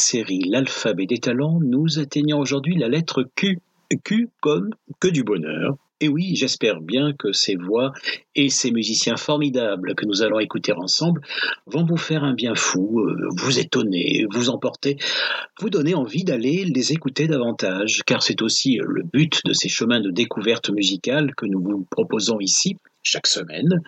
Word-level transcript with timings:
série 0.00 0.40
L'alphabet 0.48 1.06
des 1.06 1.18
talents, 1.18 1.60
nous 1.60 1.98
atteignons 1.98 2.38
aujourd'hui 2.38 2.76
la 2.76 2.88
lettre 2.88 3.24
Q. 3.36 3.58
Q 4.04 4.28
comme 4.40 4.70
que 4.98 5.08
du 5.08 5.22
bonheur. 5.22 5.76
Et 6.02 6.08
oui, 6.08 6.34
j'espère 6.34 6.80
bien 6.80 7.12
que 7.12 7.32
ces 7.32 7.56
voix 7.56 7.92
et 8.34 8.48
ces 8.48 8.70
musiciens 8.70 9.16
formidables 9.16 9.94
que 9.94 10.06
nous 10.06 10.22
allons 10.22 10.38
écouter 10.38 10.72
ensemble 10.72 11.20
vont 11.66 11.84
vous 11.84 11.98
faire 11.98 12.24
un 12.24 12.32
bien 12.32 12.54
fou, 12.54 13.00
euh, 13.00 13.28
vous 13.36 13.58
étonner, 13.58 14.24
vous 14.30 14.48
emporter, 14.48 14.96
vous 15.60 15.68
donner 15.68 15.94
envie 15.94 16.24
d'aller 16.24 16.64
les 16.64 16.92
écouter 16.92 17.26
davantage, 17.26 18.00
car 18.06 18.22
c'est 18.22 18.40
aussi 18.40 18.78
le 18.82 19.02
but 19.02 19.42
de 19.44 19.52
ces 19.52 19.68
chemins 19.68 20.00
de 20.00 20.10
découverte 20.10 20.70
musicale 20.70 21.34
que 21.34 21.44
nous 21.44 21.60
vous 21.60 21.86
proposons 21.90 22.40
ici 22.40 22.76
chaque 23.02 23.26
semaine. 23.26 23.82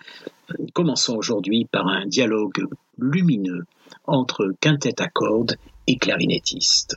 Commençons 0.73 1.15
aujourd'hui 1.15 1.65
par 1.71 1.87
un 1.87 2.05
dialogue 2.05 2.63
lumineux 2.99 3.63
entre 4.05 4.53
quintette 4.59 5.01
à 5.01 5.07
cordes 5.07 5.55
et 5.87 5.97
clarinettiste. 5.97 6.95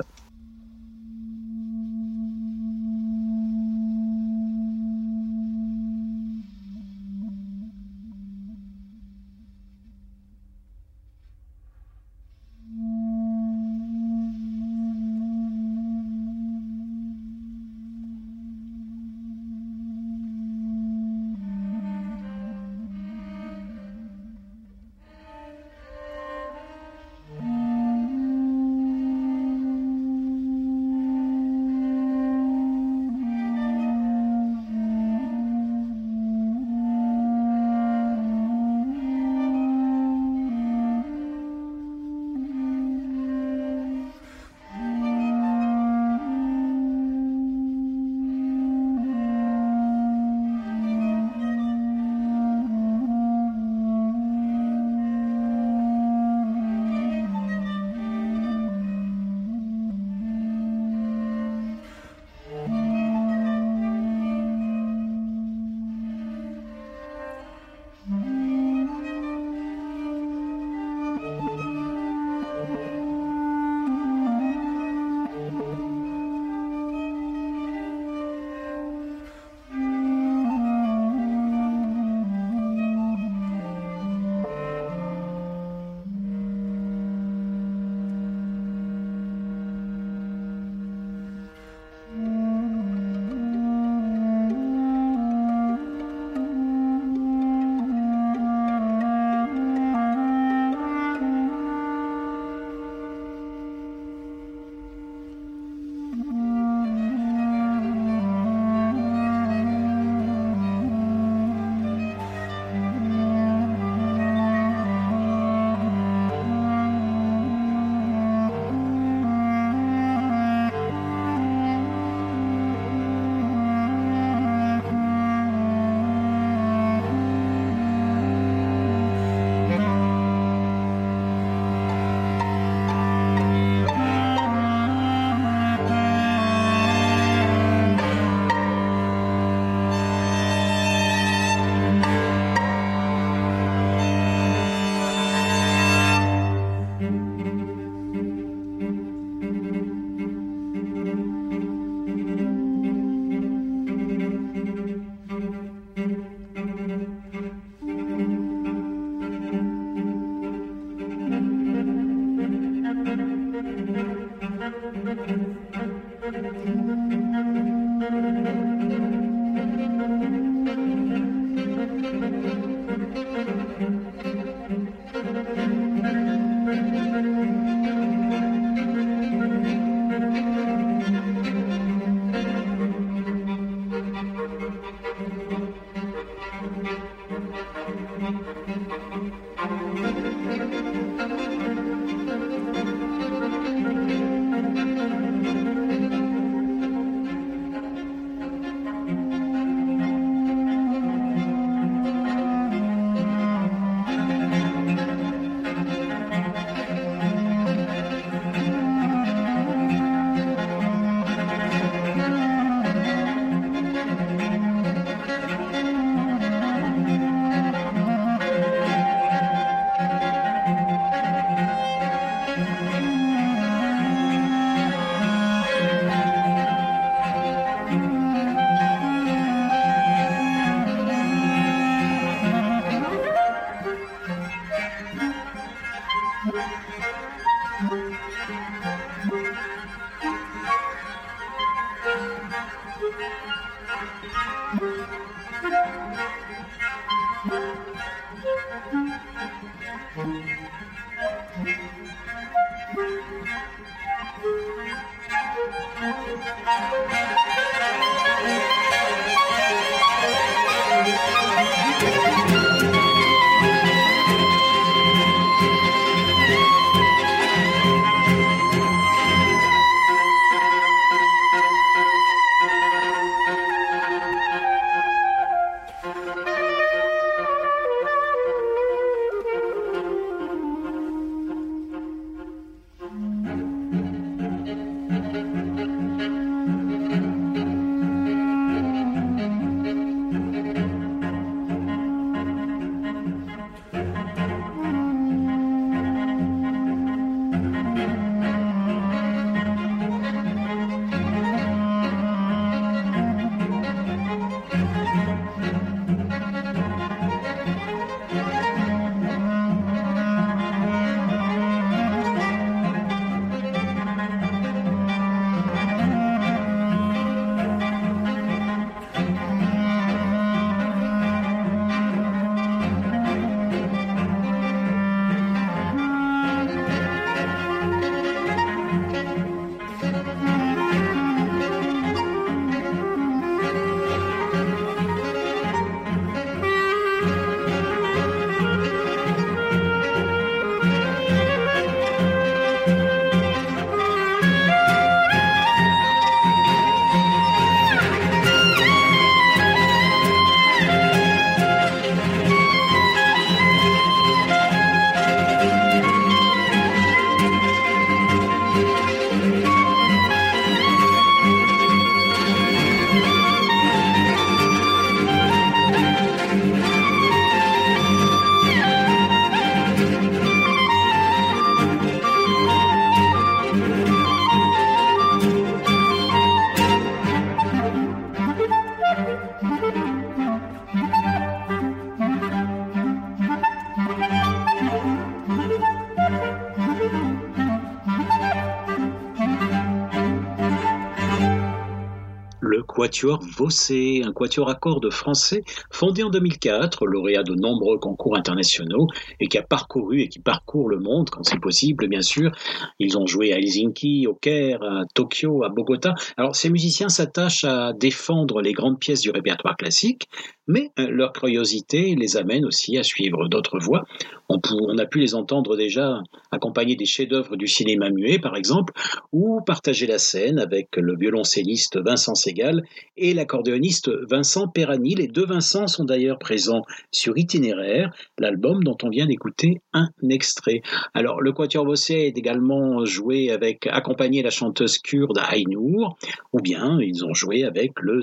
Quatuor 392.86 393.40
Vossé, 393.56 394.22
un 394.24 394.32
quatuor 394.32 394.68
à 394.68 394.74
cordes 394.74 395.10
français 395.10 395.62
fondé 395.90 396.22
en 396.22 396.30
2004, 396.30 397.06
lauréat 397.06 397.42
de 397.42 397.54
nombreux 397.54 397.98
concours 397.98 398.36
internationaux 398.36 399.06
et 399.40 399.48
qui 399.48 399.58
a 399.58 399.62
parcouru 399.62 400.20
et 400.20 400.28
qui 400.28 400.38
parcourt 400.38 400.88
le 400.88 400.98
monde 400.98 401.30
quand 401.30 401.42
c'est 401.42 401.60
possible, 401.60 402.08
bien 402.08 402.22
sûr. 402.22 402.50
Ils 402.98 403.18
ont 403.18 403.26
joué 403.26 403.52
à 403.52 403.58
Helsinki, 403.58 404.26
au 404.26 404.34
Caire, 404.34 404.82
à 404.82 405.04
Tokyo, 405.14 405.64
à 405.64 405.68
Bogota. 405.68 406.14
Alors 406.36 406.56
ces 406.56 406.70
musiciens 406.70 407.08
s'attachent 407.08 407.64
à 407.64 407.92
défendre 407.92 408.60
les 408.60 408.72
grandes 408.72 408.98
pièces 408.98 409.20
du 409.20 409.30
répertoire 409.30 409.76
classique, 409.76 410.28
mais 410.66 410.90
euh, 410.98 411.08
leur 411.08 411.32
curiosité 411.32 412.14
les 412.14 412.36
amène 412.36 412.64
aussi 412.64 412.98
à 412.98 413.02
suivre 413.02 413.48
d'autres 413.48 413.78
voies. 413.78 414.04
On, 414.48 414.98
a 414.98 415.06
pu 415.06 415.18
les 415.18 415.34
entendre 415.34 415.76
déjà 415.76 416.22
accompagner 416.52 416.94
des 416.94 417.04
chefs-d'œuvre 417.04 417.56
du 417.56 417.66
cinéma 417.66 418.10
muet, 418.10 418.38
par 418.38 418.56
exemple, 418.56 418.92
ou 419.32 419.60
partager 419.60 420.06
la 420.06 420.18
scène 420.18 420.60
avec 420.60 420.96
le 420.96 421.16
violoncelliste 421.16 421.98
Vincent 421.98 422.34
Segal 422.34 422.84
et 423.16 423.34
l'accordéoniste 423.34 424.08
Vincent 424.30 424.68
Perani. 424.68 425.16
Les 425.16 425.26
deux 425.26 425.46
Vincent 425.46 425.88
sont 425.88 426.04
d'ailleurs 426.04 426.38
présents 426.38 426.82
sur 427.10 427.36
Itinéraire, 427.36 428.14
l'album 428.38 428.84
dont 428.84 428.96
on 429.02 429.08
vient 429.08 429.26
d'écouter 429.26 429.80
un 429.92 430.08
extrait. 430.30 430.80
Alors, 431.12 431.40
le 431.40 431.52
Quatuor 431.52 431.84
Bossé 431.84 432.14
est 432.14 432.38
également 432.38 433.04
joué 433.04 433.50
avec, 433.50 433.86
accompagné 433.88 434.42
la 434.42 434.50
chanteuse 434.50 434.98
kurde 434.98 435.38
Aynur, 435.38 436.16
ou 436.52 436.60
bien 436.60 436.98
ils 437.00 437.24
ont 437.24 437.34
joué 437.34 437.64
avec 437.64 437.92
le, 438.00 438.20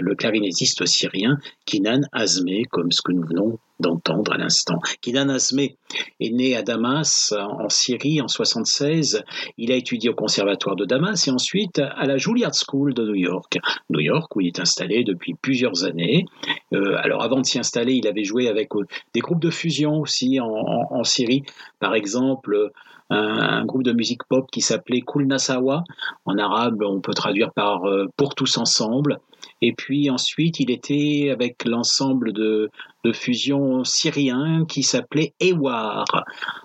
le 0.00 0.14
clarinettiste 0.16 0.84
syrien 0.86 1.38
Kinan 1.66 2.00
Azmeh, 2.12 2.64
comme 2.70 2.90
ce 2.90 3.00
que 3.02 3.12
nous 3.12 3.26
venons 3.26 3.58
d'entendre 3.82 4.32
à 4.32 4.38
l'instant. 4.38 4.78
Kinan 5.02 5.28
Azmeh 5.28 5.76
est 6.20 6.30
né 6.30 6.56
à 6.56 6.62
Damas, 6.62 7.34
en 7.38 7.68
Syrie, 7.68 8.22
en 8.22 8.28
76. 8.28 9.22
Il 9.58 9.72
a 9.72 9.76
étudié 9.76 10.08
au 10.08 10.14
conservatoire 10.14 10.76
de 10.76 10.86
Damas 10.86 11.28
et 11.28 11.30
ensuite 11.30 11.78
à 11.78 12.06
la 12.06 12.16
Juilliard 12.16 12.54
School 12.54 12.94
de 12.94 13.04
New 13.04 13.14
York. 13.14 13.58
New 13.90 14.00
York, 14.00 14.34
où 14.34 14.40
il 14.40 14.46
est 14.46 14.60
installé 14.60 15.04
depuis 15.04 15.34
plusieurs 15.34 15.84
années. 15.84 16.24
Euh, 16.72 16.96
alors 16.98 17.22
avant 17.22 17.40
de 17.40 17.46
s'y 17.46 17.58
installer, 17.58 17.94
il 17.94 18.06
avait 18.06 18.24
joué 18.24 18.48
avec 18.48 18.74
euh, 18.74 18.86
des 19.14 19.20
groupes 19.20 19.40
de 19.40 19.50
fusion 19.50 20.00
aussi 20.00 20.38
en, 20.40 21.04
Syrie. 21.04 21.42
Par 21.80 21.94
exemple, 21.94 22.70
un, 23.10 23.64
groupe 23.64 23.82
de 23.82 23.92
musique 23.92 24.22
pop 24.28 24.48
qui 24.50 24.60
s'appelait 24.60 25.02
Kul 25.02 25.26
Nasawa. 25.26 25.84
En 26.24 26.38
arabe, 26.38 26.82
on 26.82 27.00
peut 27.00 27.14
traduire 27.14 27.52
par 27.52 27.84
euh, 27.84 28.06
Pour 28.16 28.34
tous 28.34 28.56
ensemble. 28.58 29.18
Et 29.64 29.72
puis 29.72 30.10
ensuite, 30.10 30.58
il 30.58 30.70
était 30.70 31.30
avec 31.30 31.64
l'ensemble 31.64 32.32
de, 32.32 32.68
fusion 33.14 33.84
syrien 33.84 34.64
qui 34.68 34.82
s'appelait 34.82 35.34
Ewar. 35.40 36.04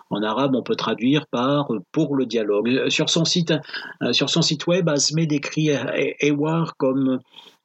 En 0.09 0.21
arabe, 0.23 0.55
on 0.55 0.63
peut 0.63 0.75
traduire 0.75 1.27
par 1.27 1.67
pour 1.91 2.15
le 2.15 2.25
dialogue. 2.25 2.89
Sur 2.89 3.09
son 3.09 3.25
site, 3.25 3.53
euh, 4.01 4.13
sur 4.13 4.29
son 4.29 4.41
site 4.41 4.67
web, 4.67 4.89
Azme 4.89 5.25
décrit 5.25 5.69
Ewar 6.21 6.75
comme 6.77 7.19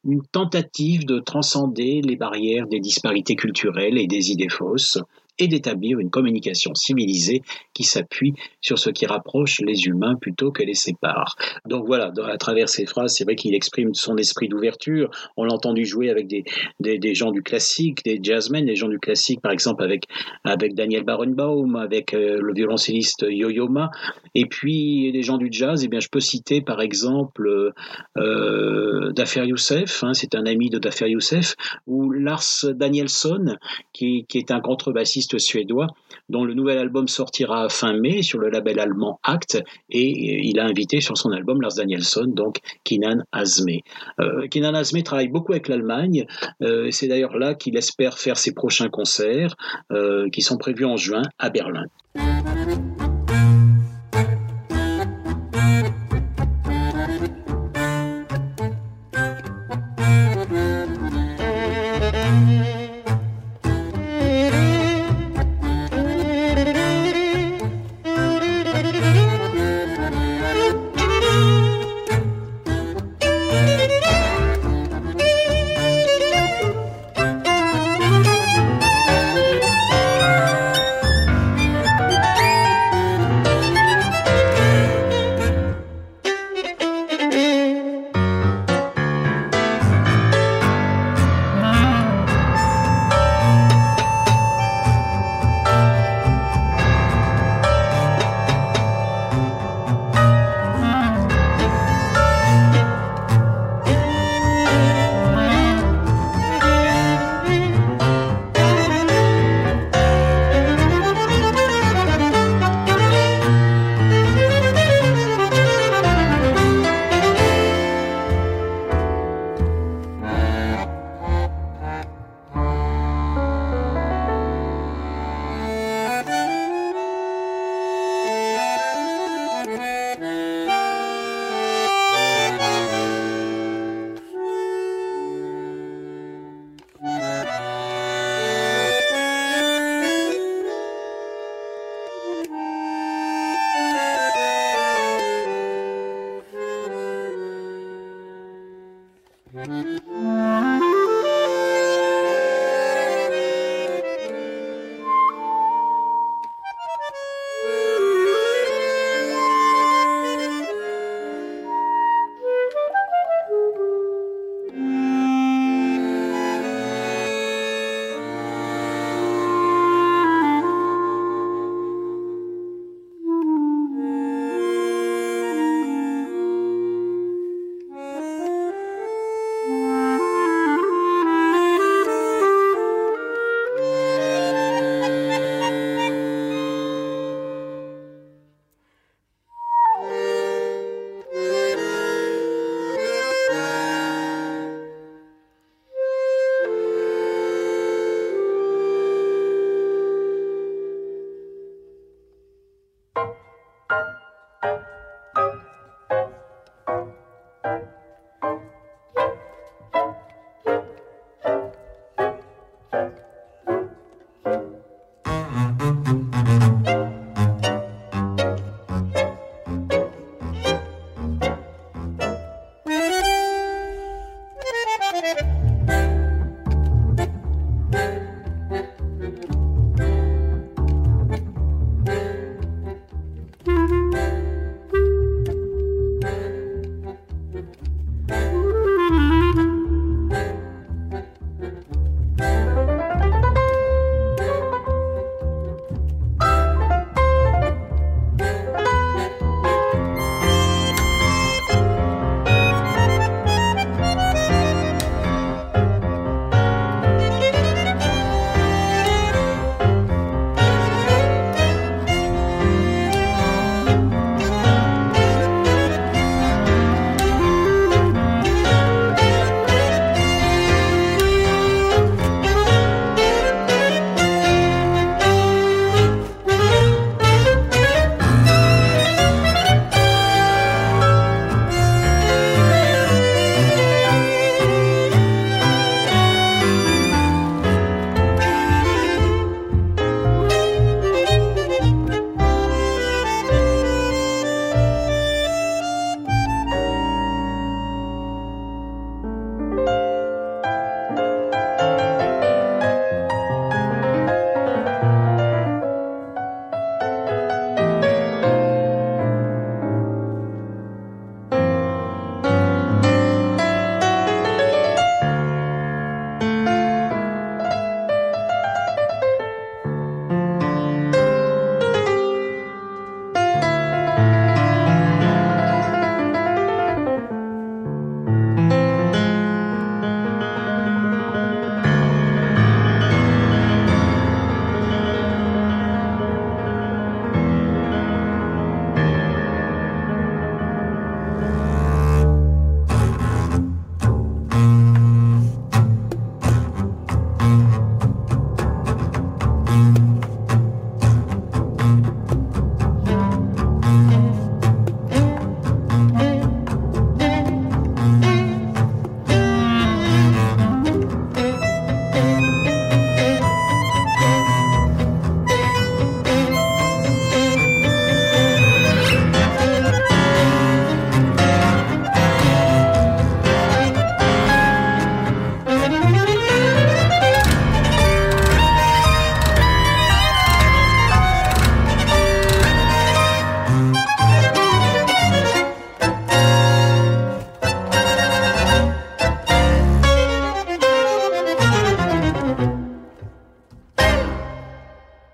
une 0.05 0.21
tentative 0.31 1.05
de 1.05 1.19
transcender 1.19 2.01
les 2.01 2.15
barrières 2.15 2.67
des 2.67 2.79
disparités 2.79 3.35
culturelles 3.35 3.97
et 3.97 4.07
des 4.07 4.31
idées 4.31 4.49
fausses 4.49 4.99
et 5.39 5.47
d'établir 5.47 5.99
une 5.99 6.09
communication 6.09 6.73
civilisée 6.75 7.41
qui 7.73 7.83
s'appuie 7.83 8.33
sur 8.61 8.77
ce 8.77 8.89
qui 8.89 9.05
rapproche 9.05 9.61
les 9.61 9.85
humains 9.85 10.15
plutôt 10.15 10.51
que 10.51 10.63
les 10.63 10.75
sépare. 10.75 11.35
Donc 11.65 11.85
voilà, 11.85 12.11
à 12.25 12.37
travers 12.37 12.69
ces 12.69 12.85
phrases, 12.85 13.15
c'est 13.15 13.23
vrai 13.23 13.35
qu'il 13.35 13.55
exprime 13.55 13.93
son 13.93 14.17
esprit 14.17 14.47
d'ouverture. 14.47 15.09
On 15.37 15.45
l'a 15.45 15.53
entendu 15.53 15.85
jouer 15.85 16.09
avec 16.09 16.27
des, 16.27 16.43
des, 16.79 17.15
gens 17.15 17.31
du 17.31 17.41
classique, 17.41 18.03
des 18.03 18.19
jazzmen, 18.21 18.65
des 18.65 18.75
gens 18.75 18.89
du 18.89 18.99
classique, 18.99 19.41
par 19.41 19.51
exemple 19.51 19.83
avec, 19.83 20.05
avec 20.43 20.75
Daniel 20.75 21.03
Barenbaum, 21.03 21.75
avec 21.75 22.13
euh, 22.13 22.39
le 22.41 22.53
violoncelliste 22.53 23.25
Yo-Yo 23.27 23.67
Ma, 23.67 23.89
et 24.35 24.45
puis 24.45 25.11
des 25.11 25.23
gens 25.23 25.37
du 25.37 25.49
jazz, 25.51 25.83
eh 25.83 25.87
bien 25.87 25.99
je 25.99 26.09
peux 26.09 26.19
citer 26.19 26.61
par 26.61 26.81
exemple 26.81 27.73
euh, 28.17 29.11
Dafer 29.13 29.45
Youssef, 29.45 30.03
hein, 30.03 30.13
c'est 30.13 30.35
un 30.35 30.45
ami 30.45 30.69
de 30.69 30.77
Dafer 30.77 31.09
Youssef, 31.09 31.55
ou 31.87 32.11
Lars 32.11 32.65
Danielsson, 32.75 33.57
qui, 33.93 34.25
qui 34.27 34.37
est 34.37 34.51
un 34.51 34.59
contrebassiste 34.59 35.22
suédois 35.37 35.87
dont 36.29 36.45
le 36.45 36.53
nouvel 36.53 36.77
album 36.77 37.07
sortira 37.07 37.69
fin 37.69 37.93
mai 37.93 38.21
sur 38.21 38.39
le 38.39 38.49
label 38.49 38.79
allemand 38.79 39.19
Act 39.23 39.61
et 39.89 40.47
il 40.47 40.59
a 40.59 40.65
invité 40.65 41.01
sur 41.01 41.17
son 41.17 41.31
album 41.31 41.61
Lars 41.61 41.75
Danielson, 41.75 42.25
donc 42.27 42.57
Kinan 42.83 43.23
Azme. 43.31 43.69
Euh, 44.19 44.47
Kinan 44.47 44.73
travaille 45.03 45.27
beaucoup 45.27 45.51
avec 45.51 45.67
l'Allemagne, 45.67 46.25
euh, 46.61 46.89
c'est 46.91 47.07
d'ailleurs 47.07 47.37
là 47.37 47.53
qu'il 47.53 47.77
espère 47.77 48.17
faire 48.17 48.37
ses 48.37 48.53
prochains 48.53 48.89
concerts 48.89 49.55
euh, 49.91 50.29
qui 50.29 50.41
sont 50.41 50.57
prévus 50.57 50.85
en 50.85 50.97
juin 50.97 51.23
à 51.39 51.49
Berlin. 51.49 51.85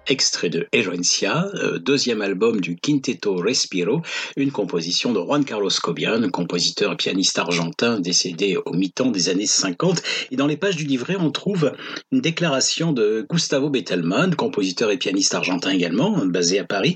Extrait 0.09 0.49
de 0.49 0.67
Herencia, 0.71 1.47
euh, 1.53 1.79
deuxième 1.79 2.21
album 2.21 2.59
du 2.59 2.75
Quinteto 2.75 3.35
Respiro, 3.35 4.01
une 4.35 4.51
composition 4.51 5.13
de 5.13 5.19
Juan 5.19 5.45
Carlos 5.45 5.69
Cobian, 5.81 6.29
compositeur 6.29 6.93
et 6.93 6.97
pianiste 6.97 7.37
argentin 7.37 7.99
décédé 7.99 8.57
au 8.65 8.73
mi-temps 8.73 9.11
des 9.11 9.29
années 9.29 9.45
50. 9.45 10.01
Et 10.31 10.35
dans 10.35 10.47
les 10.47 10.57
pages 10.57 10.75
du 10.75 10.85
livret, 10.85 11.15
on 11.19 11.31
trouve 11.31 11.71
une 12.11 12.21
déclaration 12.21 12.91
de 12.91 13.25
Gustavo 13.29 13.69
Bettelmann, 13.69 14.35
compositeur 14.35 14.91
et 14.91 14.97
pianiste 14.97 15.35
argentin 15.35 15.71
également, 15.71 16.25
basé 16.25 16.59
à 16.59 16.63
Paris, 16.63 16.95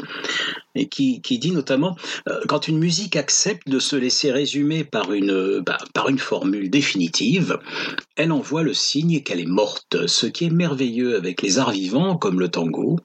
et 0.75 0.87
qui, 0.87 1.21
qui 1.21 1.39
dit 1.39 1.51
notamment 1.51 1.95
euh, 2.27 2.39
quand 2.47 2.67
une 2.67 2.79
musique 2.79 3.15
accepte 3.15 3.67
de 3.67 3.79
se 3.79 3.95
laisser 3.95 4.31
résumer 4.31 4.83
par 4.83 5.13
une, 5.13 5.59
bah, 5.59 5.77
par 5.93 6.09
une 6.09 6.19
formule 6.19 6.69
définitive, 6.69 7.59
elle 8.15 8.31
envoie 8.31 8.63
le 8.63 8.73
signe 8.73 9.21
qu'elle 9.21 9.39
est 9.39 9.45
morte. 9.45 10.07
Ce 10.07 10.25
qui 10.25 10.45
est 10.45 10.49
merveilleux 10.49 11.15
avec 11.15 11.41
les 11.41 11.59
arts 11.59 11.71
vivants, 11.71 12.17
comme 12.17 12.39
le 12.39 12.49
tango, 12.49 12.99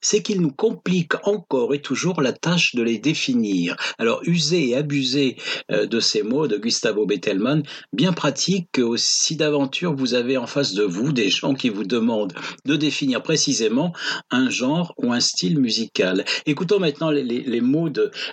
c'est 0.00 0.22
qu'ils 0.22 0.40
nous 0.40 0.52
compliquent 0.52 1.26
encore 1.26 1.74
et 1.74 1.80
toujours 1.80 2.20
la 2.20 2.32
tâche 2.32 2.74
de 2.74 2.82
les 2.82 2.98
définir. 2.98 3.76
Alors, 3.98 4.20
user 4.24 4.70
et 4.70 4.76
abuser 4.76 5.36
euh, 5.70 5.86
de 5.86 6.00
ces 6.00 6.22
mots 6.22 6.46
de 6.48 6.56
Gustavo 6.56 7.06
Bettelmann, 7.06 7.62
bien 7.92 8.12
pratique 8.12 8.68
que 8.72 8.96
si 8.96 9.36
d'aventure 9.36 9.94
vous 9.94 10.14
avez 10.14 10.36
en 10.36 10.46
face 10.46 10.74
de 10.74 10.82
vous 10.82 11.12
des 11.12 11.30
gens 11.30 11.54
qui 11.54 11.68
vous 11.68 11.84
demandent 11.84 12.32
de 12.64 12.76
définir 12.76 13.22
précisément 13.22 13.92
un 14.30 14.50
genre 14.50 14.94
ou 14.98 15.12
un 15.12 15.20
style 15.20 15.58
musical. 15.58 16.24
Écoutons 16.46 16.78
maintenant 16.78 17.10
les, 17.12 17.60
mots 17.60 17.88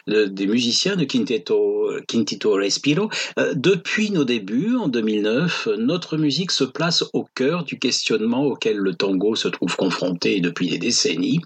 des 0.07 0.47
musiciens 0.47 0.95
de 0.95 1.03
Quinteto, 1.03 1.79
Quintito 2.07 2.53
Respiro. 2.53 3.09
Euh, 3.37 3.53
depuis 3.55 4.11
nos 4.11 4.23
débuts, 4.23 4.75
en 4.75 4.87
2009, 4.87 5.69
notre 5.77 6.17
musique 6.17 6.51
se 6.51 6.63
place 6.63 7.03
au 7.13 7.25
cœur 7.35 7.63
du 7.63 7.79
questionnement 7.79 8.43
auquel 8.45 8.77
le 8.77 8.93
tango 8.95 9.35
se 9.35 9.47
trouve 9.47 9.75
confronté 9.75 10.39
depuis 10.41 10.69
des 10.69 10.77
décennies. 10.77 11.41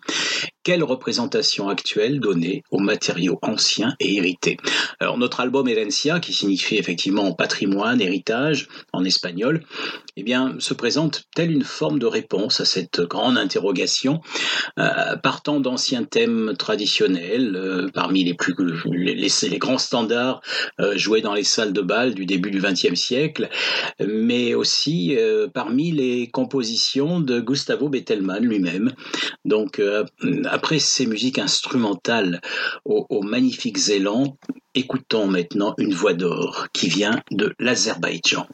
Quelle 0.64 0.84
représentation 0.84 1.68
actuelle 1.68 2.22
donner 2.22 2.64
aux 2.72 2.80
matériaux 2.80 3.38
anciens 3.42 3.96
et 4.00 4.16
hérités? 4.16 4.58
Alors 5.00 5.18
notre 5.18 5.42
album 5.42 5.68
Herencia, 5.68 6.22
qui 6.22 6.32
signifie 6.32 6.78
effectivement 6.78 7.34
patrimoine, 7.34 8.00
héritage 8.00 8.70
en 8.94 9.04
espagnol, 9.04 9.64
eh 10.16 10.24
bien, 10.24 10.56
se 10.60 10.74
présente 10.74 11.24
telle 11.36 11.52
une 11.52 11.64
forme 11.64 12.00
de 12.00 12.06
réponse 12.06 12.62
à 12.62 12.66
cette 12.66 13.02
grande 13.02 13.38
interrogation, 13.38 14.22
euh, 14.80 15.18
partant 15.18 15.60
d'anciens 15.60 16.04
thèmes 16.04 16.54
traditionnels, 16.58 17.23
euh, 17.32 17.88
parmi 17.94 18.24
les 18.24 18.34
plus 18.34 18.54
les, 18.92 19.16
les, 19.16 19.58
grands 19.58 19.78
standards 19.78 20.42
euh, 20.80 20.98
joués 20.98 21.22
dans 21.22 21.34
les 21.34 21.44
salles 21.44 21.74
de 21.74 21.82
bal 21.82 22.14
du 22.14 22.26
début 22.26 22.52
du 22.52 22.60
XXe 22.60 22.96
siècle, 22.96 23.50
mais 24.00 24.54
aussi 24.54 25.18
parmi 25.54 25.92
les 25.92 26.28
compositions 26.28 27.20
de 27.20 27.40
Gustavo 27.40 27.90
Bettelmann 27.90 28.44
lui-même. 28.44 28.92
Donc 29.46 29.82
après 30.46 30.80
ces 30.80 31.06
musiques 31.06 31.40
instrumentales 31.40 32.42
aux, 32.86 33.22
magnifiques 33.22 33.90
élans, 33.90 34.38
écoutons 34.76 35.28
maintenant 35.28 35.74
une 35.78 35.94
voix 35.94 36.14
d'or 36.14 36.68
qui 36.74 36.90
vient 36.90 37.22
de 37.32 37.54
l'Azerbaïdjan. 37.60 38.48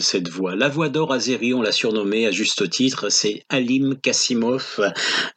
Cette 0.00 0.28
voix. 0.28 0.56
La 0.56 0.68
voix 0.68 0.88
d'or 0.88 1.12
Azeri, 1.12 1.54
on 1.54 1.62
l'a 1.62 1.72
surnommée 1.72 2.26
à 2.26 2.30
juste 2.30 2.68
titre, 2.70 3.08
c'est 3.08 3.44
Alim 3.48 3.96
Kassimov, 3.96 4.80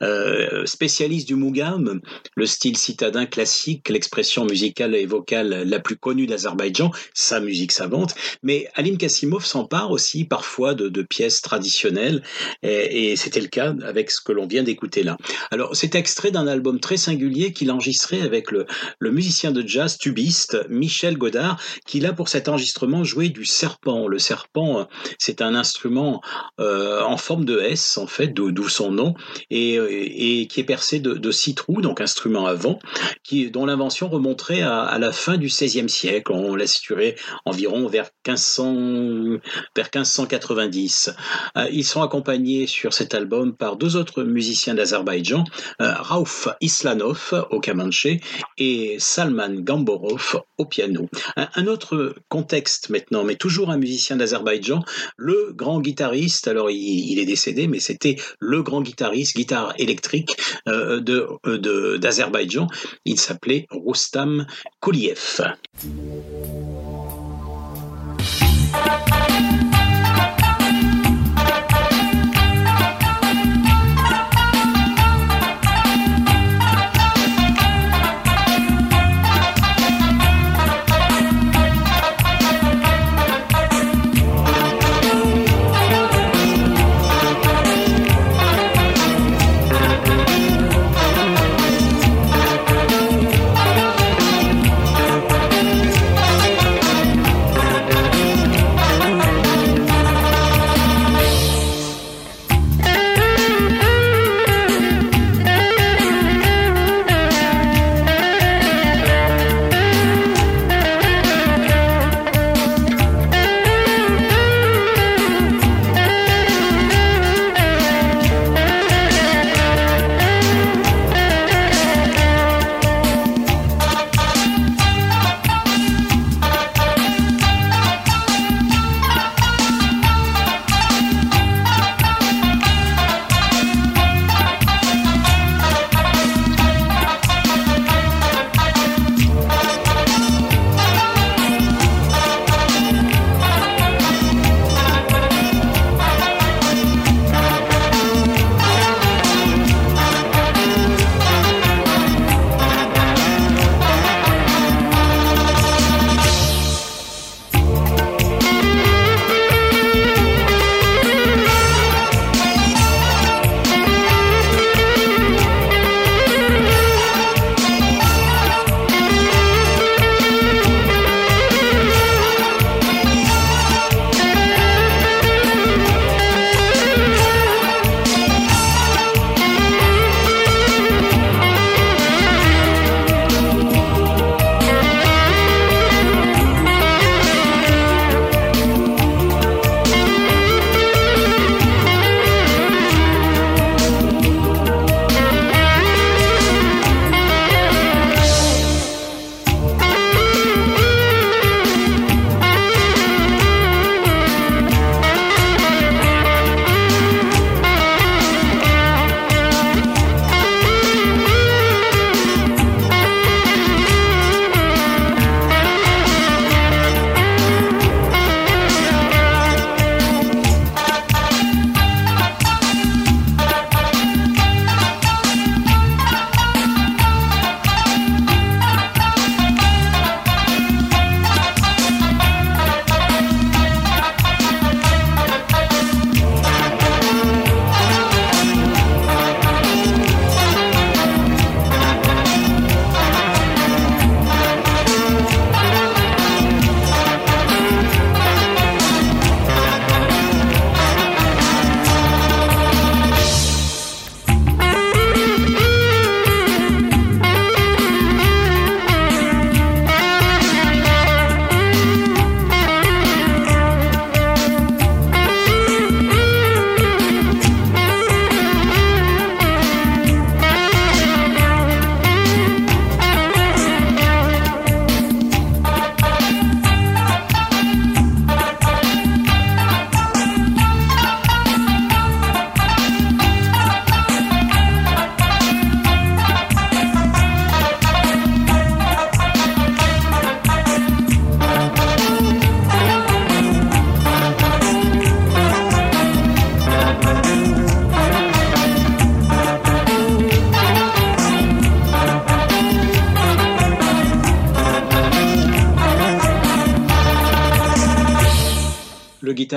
euh, 0.01 0.40
spécialiste 0.65 1.27
du 1.27 1.35
Mugam, 1.35 2.01
le 2.35 2.45
style 2.45 2.77
citadin 2.77 3.25
classique, 3.25 3.89
l'expression 3.89 4.45
musicale 4.45 4.95
et 4.95 5.05
vocale 5.05 5.63
la 5.67 5.79
plus 5.79 5.97
connue 5.97 6.27
d'Azerbaïdjan, 6.27 6.91
sa 7.13 7.39
musique 7.39 7.71
savante. 7.71 8.15
Mais 8.43 8.67
Alim 8.75 8.97
Kassimov 8.97 9.45
s'empare 9.45 9.91
aussi 9.91 10.25
parfois 10.25 10.73
de, 10.73 11.01
pièces 11.01 11.41
traditionnelles, 11.41 12.21
et, 12.63 13.15
c'était 13.15 13.41
le 13.41 13.47
cas 13.47 13.73
avec 13.83 14.11
ce 14.11 14.21
que 14.21 14.31
l'on 14.31 14.45
vient 14.45 14.63
d'écouter 14.63 15.03
là. 15.03 15.17
Alors, 15.49 15.75
c'est 15.75 15.95
extrait 15.95 16.31
d'un 16.31 16.47
album 16.47 16.79
très 16.79 16.97
singulier 16.97 17.53
qu'il 17.53 17.71
enregistrait 17.71 18.21
avec 18.21 18.51
le, 18.51 18.65
musicien 19.01 19.51
de 19.51 19.67
jazz 19.67 19.97
tubiste 19.97 20.57
Michel 20.69 21.17
Godard, 21.17 21.59
qui 21.85 21.99
là 21.99 22.13
pour 22.13 22.29
cet 22.29 22.47
enregistrement 22.47 23.03
jouait 23.03 23.29
du 23.29 23.45
serpent 23.45 24.07
le 24.07 24.19
serpent, 24.19 24.87
c'est 25.17 25.41
un 25.41 25.55
instrument 25.55 26.21
euh, 26.59 27.01
en 27.01 27.17
forme 27.17 27.45
de 27.45 27.59
S, 27.59 27.97
en 27.97 28.07
fait, 28.07 28.27
d'où 28.27 28.69
son 28.69 28.91
nom, 28.91 29.13
et, 29.49 30.47
qui 30.51 30.59
est 30.59 30.65
percé 30.65 30.99
de, 30.99 31.31
six 31.31 31.55
trous, 31.55 31.81
donc 31.81 32.01
instrument 32.01 32.45
à 32.45 32.53
vent, 32.53 32.77
qui, 33.23 33.49
dont 33.49 33.65
l'invention 33.65 34.09
remonterait 34.09 34.61
à, 34.61 34.97
la 34.99 35.13
fin 35.13 35.37
du 35.37 35.47
XVIe 35.47 35.87
siècle. 35.87 36.33
On 36.33 36.55
l'a 36.55 36.67
situé 36.67 37.15
environ 37.45 37.87
vers 37.87 38.09
1500, 38.27 39.39
vers 39.75 39.89
1590. 39.95 41.15
Euh, 41.57 41.67
ils 41.71 41.85
sont 41.85 42.01
accompagnés 42.01 42.67
sur 42.67 42.93
cet 42.93 43.13
album 43.13 43.55
par 43.55 43.77
deux 43.77 43.95
autres 43.95 44.23
musiciens 44.23 44.73
d'Azerbaïdjan, 44.73 45.45
euh, 45.81 45.93
Rauf 45.93 46.49
Islanov 46.59 47.47
au 47.51 47.61
kamanché 47.61 48.19
et 48.57 48.97
Salman 48.99 49.61
Gamborov 49.61 50.41
au 50.57 50.65
piano. 50.65 51.07
Un, 51.37 51.67
autre 51.67 52.15
contexte 52.27 52.89
maintenant, 52.89 53.23
mais 53.23 53.35
toujours 53.35 53.69
un 53.69 53.77
musicien 53.77 54.17
d'Azerbaïdjan, 54.17 54.83
le 55.15 55.53
grand 55.53 55.79
guitariste, 55.79 56.47
alors 56.47 56.69
il, 56.69 57.17
est 57.19 57.25
décédé, 57.25 57.67
mais 57.67 57.79
c'était 57.79 58.17
le 58.39 58.61
grand 58.61 58.81
guitariste, 58.81 59.35
guitare 59.35 59.73
électrique 59.77 60.35
de, 60.65 61.97
d'Azerbaïdjan. 61.97 62.67
Il 63.05 63.19
s'appelait 63.19 63.67
Rostam 63.71 64.45
Kouliev. 64.79 65.41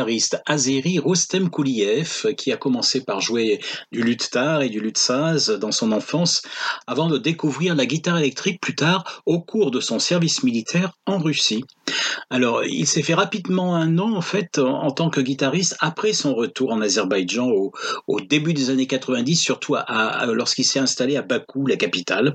Guitariste 0.05 0.43
azéri 0.45 0.99
Rostem 0.99 1.49
Kouliev, 1.49 2.35
qui 2.37 2.53
a 2.53 2.59
commencé 2.59 3.03
par 3.03 3.21
jouer 3.21 3.61
du 3.91 4.03
luthtar 4.03 4.61
et 4.61 4.69
du 4.69 4.81
lutsaz 4.81 5.51
dans 5.59 5.73
son 5.73 5.93
enfance, 5.93 6.43
avant 6.87 7.09
de 7.09 7.17
découvrir 7.17 7.75
la 7.75 7.87
guitare 7.87 8.19
électrique 8.19 8.61
plus 8.61 8.75
tard 8.75 9.23
au 9.25 9.41
cours 9.41 9.71
de 9.71 9.81
son 9.81 9.99
service 9.99 10.43
militaire 10.43 10.93
en 11.07 11.19
Russie. 11.19 11.65
Alors, 12.31 12.65
il 12.65 12.87
s'est 12.87 13.03
fait 13.03 13.15
rapidement 13.15 13.75
un 13.75 13.87
nom 13.87 14.17
en 14.17 14.21
fait 14.21 14.59
en, 14.59 14.91
tant 14.91 15.11
que 15.11 15.21
guitariste 15.21 15.77
après 15.81 16.13
son 16.13 16.35
retour 16.35 16.73
en 16.73 16.81
Azerbaïdjan 16.81 17.49
au, 17.49 18.21
début 18.21 18.55
des 18.55 18.71
années 18.71 18.87
90, 18.87 19.37
surtout 19.37 19.77
lorsqu'il 20.27 20.65
s'est 20.65 20.79
installé 20.79 21.17
à 21.17 21.23
Bakou, 21.23 21.67
la 21.67 21.77
capitale. 21.77 22.35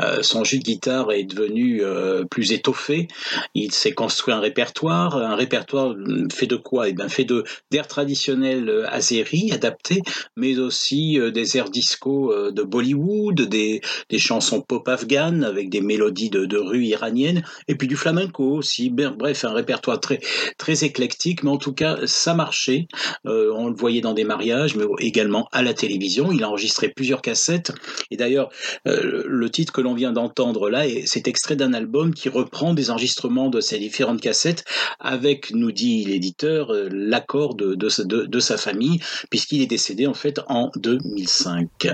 Euh, 0.00 0.22
son 0.22 0.44
jeu 0.44 0.58
de 0.58 0.62
guitare 0.62 1.12
est 1.12 1.24
devenu 1.24 1.82
euh, 1.82 2.24
plus 2.24 2.52
étoffé. 2.52 3.08
Il 3.54 3.72
s'est 3.72 3.92
construit 3.92 4.34
un 4.34 4.40
répertoire, 4.40 5.16
un 5.16 5.36
répertoire 5.36 5.94
fait 6.32 6.46
de 6.46 6.56
quoi? 6.56 6.88
Eh 6.88 6.92
bien, 6.92 7.08
fait 7.08 7.24
de 7.24 7.44
d'air 7.70 7.86
traditionnels 7.86 8.68
euh, 8.68 8.88
azéris 8.90 9.52
adaptés, 9.52 10.02
mais 10.36 10.58
aussi 10.58 11.18
des 11.32 11.56
airs 11.56 11.70
disco 11.70 12.32
de 12.50 12.62
Bollywood, 12.62 13.42
des, 13.42 13.80
des 14.10 14.18
chansons 14.18 14.60
pop 14.60 14.86
afghanes 14.88 15.44
avec 15.44 15.68
des 15.70 15.80
mélodies 15.80 16.30
de, 16.30 16.44
de 16.44 16.58
rue 16.58 16.84
iranienne, 16.84 17.42
et 17.66 17.74
puis 17.74 17.88
du 17.88 17.96
flamenco 17.96 18.44
aussi. 18.44 18.87
Bref, 18.88 19.44
un 19.44 19.52
répertoire 19.52 20.00
très 20.00 20.20
très 20.58 20.84
éclectique, 20.84 21.42
mais 21.42 21.50
en 21.50 21.56
tout 21.56 21.72
cas, 21.72 21.98
ça 22.06 22.34
marchait. 22.34 22.88
on 23.24 23.68
le 23.68 23.74
voyait 23.74 24.00
dans 24.00 24.14
des 24.14 24.24
mariages, 24.24 24.76
mais 24.76 24.84
également 24.98 25.48
à 25.52 25.62
la 25.62 25.74
télévision. 25.74 26.32
Il 26.32 26.42
a 26.42 26.48
enregistré 26.48 26.88
plusieurs 26.88 27.22
cassettes, 27.22 27.72
et 28.10 28.16
d'ailleurs, 28.16 28.50
le 28.84 29.50
titre 29.50 29.72
que 29.72 29.80
l'on 29.80 29.94
vient 29.94 30.12
d'entendre 30.12 30.70
là, 30.70 30.84
c'est 31.06 31.28
extrait 31.28 31.56
d'un 31.56 31.72
album 31.72 32.14
qui 32.14 32.28
reprend 32.28 32.74
des 32.74 32.90
enregistrements 32.90 33.48
de 33.48 33.60
ces 33.60 33.78
différentes 33.78 34.20
cassettes 34.20 34.64
avec, 35.00 35.52
nous 35.52 35.72
dit 35.72 36.04
l'éditeur, 36.04 36.72
euh, 36.72 36.88
l'accord 36.90 37.54
de, 37.54 37.74
de 37.74 38.40
sa 38.40 38.56
famille, 38.56 39.00
puisqu'il 39.30 39.62
est 39.62 39.66
décédé 39.66 40.06
en 40.06 40.14
fait 40.14 40.40
en 40.48 40.70
2005. 40.76 41.88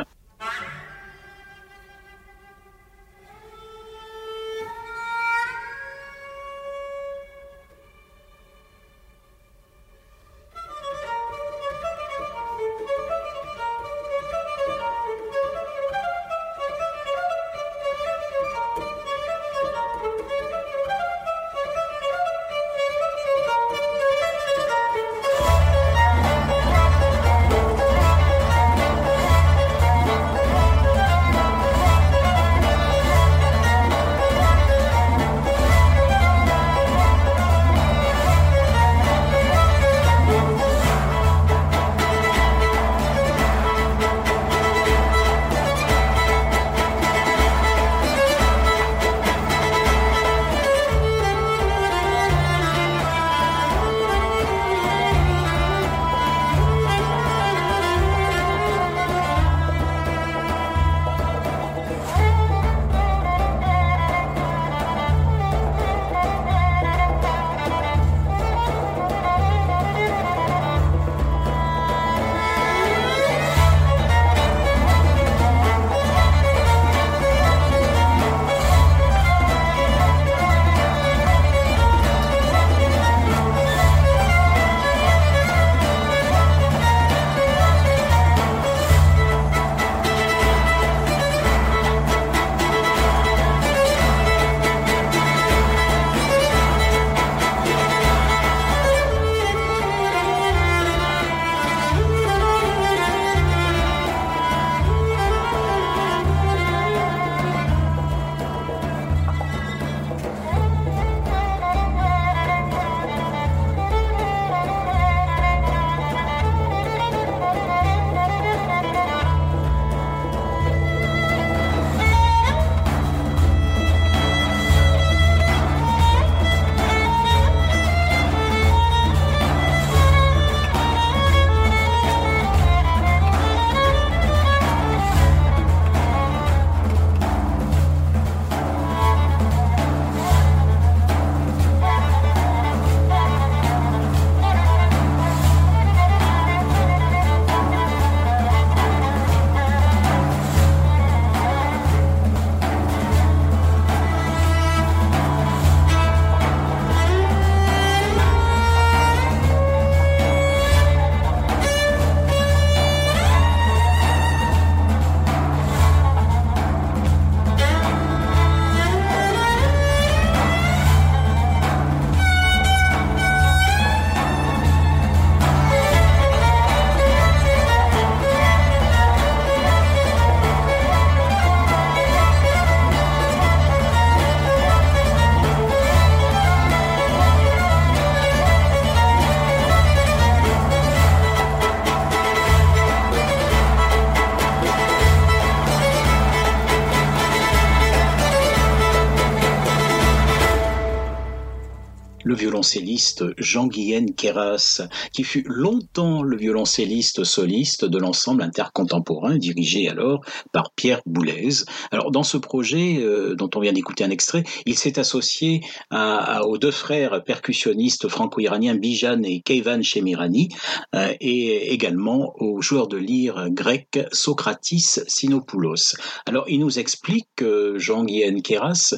Violoncelliste 202.65 203.25
Jean-Guyen 203.37 204.07
Keras, 204.17 204.81
qui 205.13 205.23
fut 205.23 205.45
longtemps 205.47 206.23
le 206.23 206.35
violoncelliste 206.35 207.23
soliste 207.23 207.85
de 207.85 207.99
l'ensemble 207.99 208.43
intercontemporain 208.43 209.37
dirigé 209.37 209.87
alors 209.91 210.25
par 210.51 210.73
Pierre 210.75 211.03
Boulez. 211.05 211.65
Alors 211.91 212.11
dans 212.11 212.23
ce 212.23 212.39
projet 212.39 212.97
euh, 213.01 213.35
dont 213.35 213.51
on 213.55 213.61
vient 213.61 213.75
d'écouter 213.75 214.03
un 214.03 214.09
extrait, 214.09 214.45
il 214.65 214.79
s'est 214.79 214.99
associé 214.99 215.61
aux 215.91 216.57
deux 216.57 216.71
frères 216.71 217.23
percussionnistes 217.23 218.09
franco-iraniens 218.09 218.77
Bijan 218.77 219.23
et 219.25 219.41
Keivan 219.41 219.83
Shemirani 219.83 220.49
euh, 220.95 221.13
et 221.21 221.71
également 221.75 222.33
au 222.39 222.63
joueur 222.63 222.89
de 222.89 222.97
lyre 222.97 223.49
grec 223.51 223.99
Socratis 224.13 225.01
Sinopoulos. 225.07 225.97
Alors 226.27 226.47
il 226.49 226.61
nous 226.61 226.79
explique, 226.79 227.45
Jean-Guyen 227.77 228.41
Keras, 228.41 228.95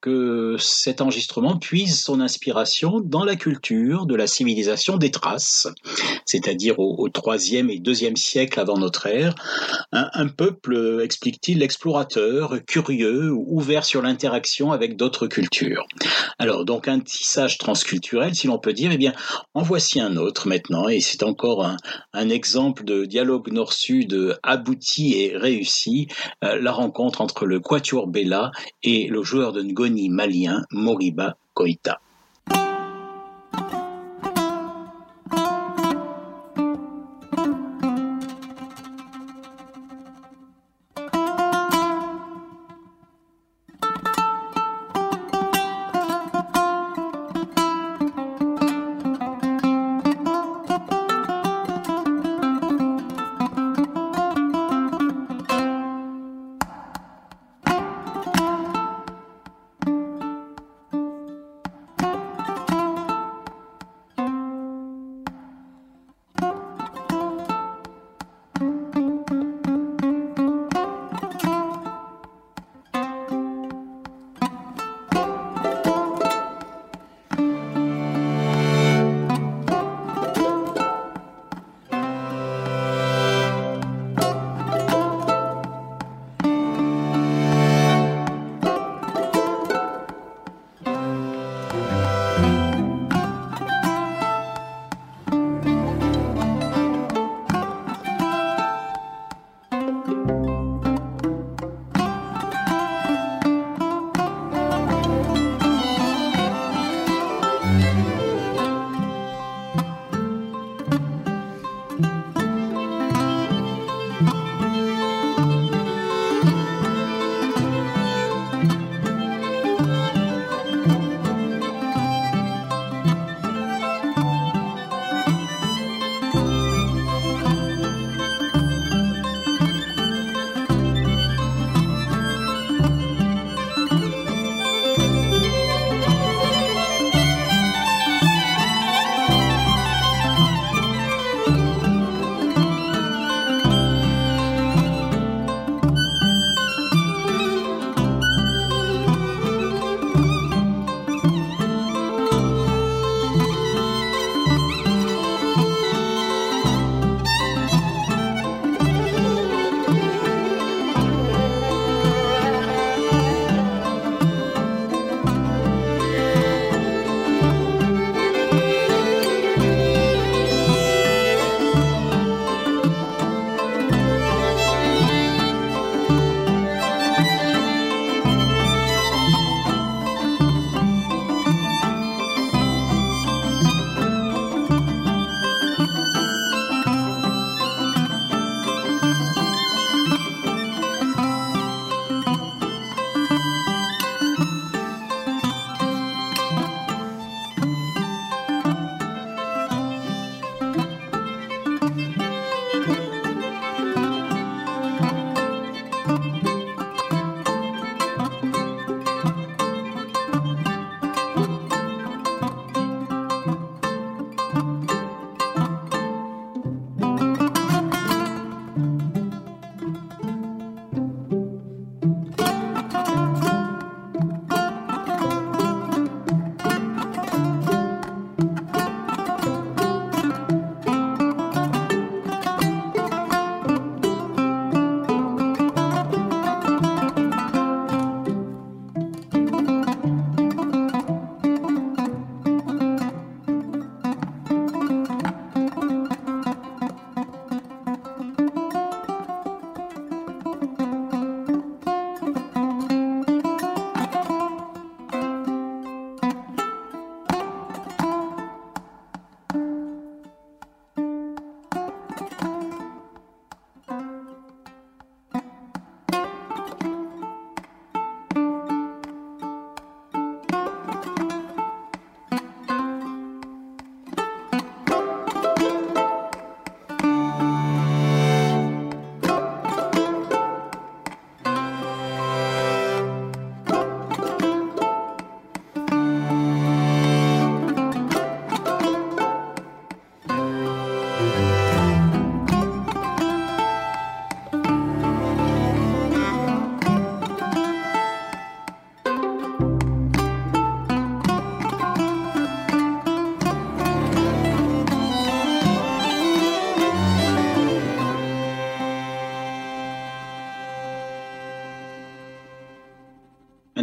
que 0.00 0.56
cet 0.60 1.00
enregistrement 1.00 1.58
puise 1.58 2.00
son 2.00 2.20
inspiration 2.20 3.00
dans 3.08 3.24
la 3.24 3.36
culture 3.36 4.06
de 4.06 4.14
la 4.14 4.26
civilisation 4.26 4.98
des 4.98 5.10
Thraces, 5.10 5.66
c'est-à-dire 6.26 6.78
au, 6.78 7.08
3e 7.08 7.70
et 7.70 7.80
2e 7.80 8.16
siècle 8.16 8.60
avant 8.60 8.76
notre 8.76 9.06
ère. 9.06 9.34
Un, 9.92 10.28
peuple, 10.28 11.00
explique-t-il, 11.02 11.62
explorateur, 11.62 12.58
curieux, 12.66 13.32
ouvert 13.32 13.84
sur 13.84 14.02
l'interaction 14.02 14.72
avec 14.72 14.96
d'autres 14.96 15.26
cultures. 15.26 15.86
Alors, 16.38 16.66
donc 16.66 16.86
un 16.86 17.00
tissage 17.00 17.56
transculturel, 17.56 18.34
si 18.34 18.46
l'on 18.46 18.58
peut 18.58 18.74
dire, 18.74 18.90
eh 18.92 18.98
bien, 18.98 19.14
en 19.54 19.62
voici 19.62 20.00
un 20.00 20.16
autre 20.16 20.46
maintenant, 20.46 20.88
et 20.88 21.00
c'est 21.00 21.22
encore 21.22 21.64
un, 22.12 22.28
exemple 22.28 22.84
de 22.84 23.06
dialogue 23.06 23.50
nord-sud 23.50 24.38
abouti 24.42 25.14
et 25.14 25.34
réussi, 25.34 26.08
euh, 26.44 26.60
la 26.60 26.72
rencontre 26.72 27.22
entre 27.22 27.46
le 27.46 27.58
Quatuor 27.58 28.06
Bella 28.06 28.50
et 28.82 29.06
le 29.08 29.22
joueur 29.22 29.52
de 29.52 29.62
Ngoni 29.62 30.10
malien 30.10 30.62
Moriba 30.70 31.36
Koita. 31.54 32.00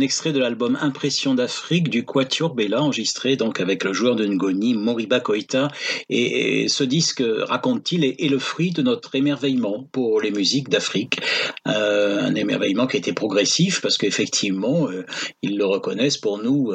Extrait 0.05 0.31
de 0.31 0.39
l'album 0.39 0.77
Impression 0.81 1.33
d'Afrique 1.33 1.89
du 1.89 2.05
Quatuor 2.05 2.53
Bella, 2.53 2.81
enregistré 2.81 3.35
donc 3.35 3.59
avec 3.59 3.83
le 3.83 3.91
joueur 3.91 4.15
de 4.15 4.25
Ngoni, 4.25 4.75
Moriba 4.75 5.19
Koita. 5.19 5.69
Et, 6.09 6.67
ce 6.69 6.83
disque, 6.83 7.23
raconte-t-il, 7.25 8.05
est, 8.05 8.29
le 8.29 8.39
fruit 8.39 8.69
de 8.69 8.83
notre 8.83 9.15
émerveillement 9.15 9.87
pour 9.91 10.21
les 10.21 10.29
musiques 10.29 10.69
d'Afrique. 10.69 11.19
Euh, 11.67 11.94
un 12.25 12.35
émerveillement 12.35 12.87
qui 12.87 12.97
été 12.97 13.13
progressif 13.13 13.81
parce 13.81 13.97
qu'effectivement, 13.97 14.89
euh, 14.89 15.05
ils 15.41 15.57
le 15.57 15.65
reconnaissent 15.65 16.17
pour 16.17 16.39
nous, 16.39 16.73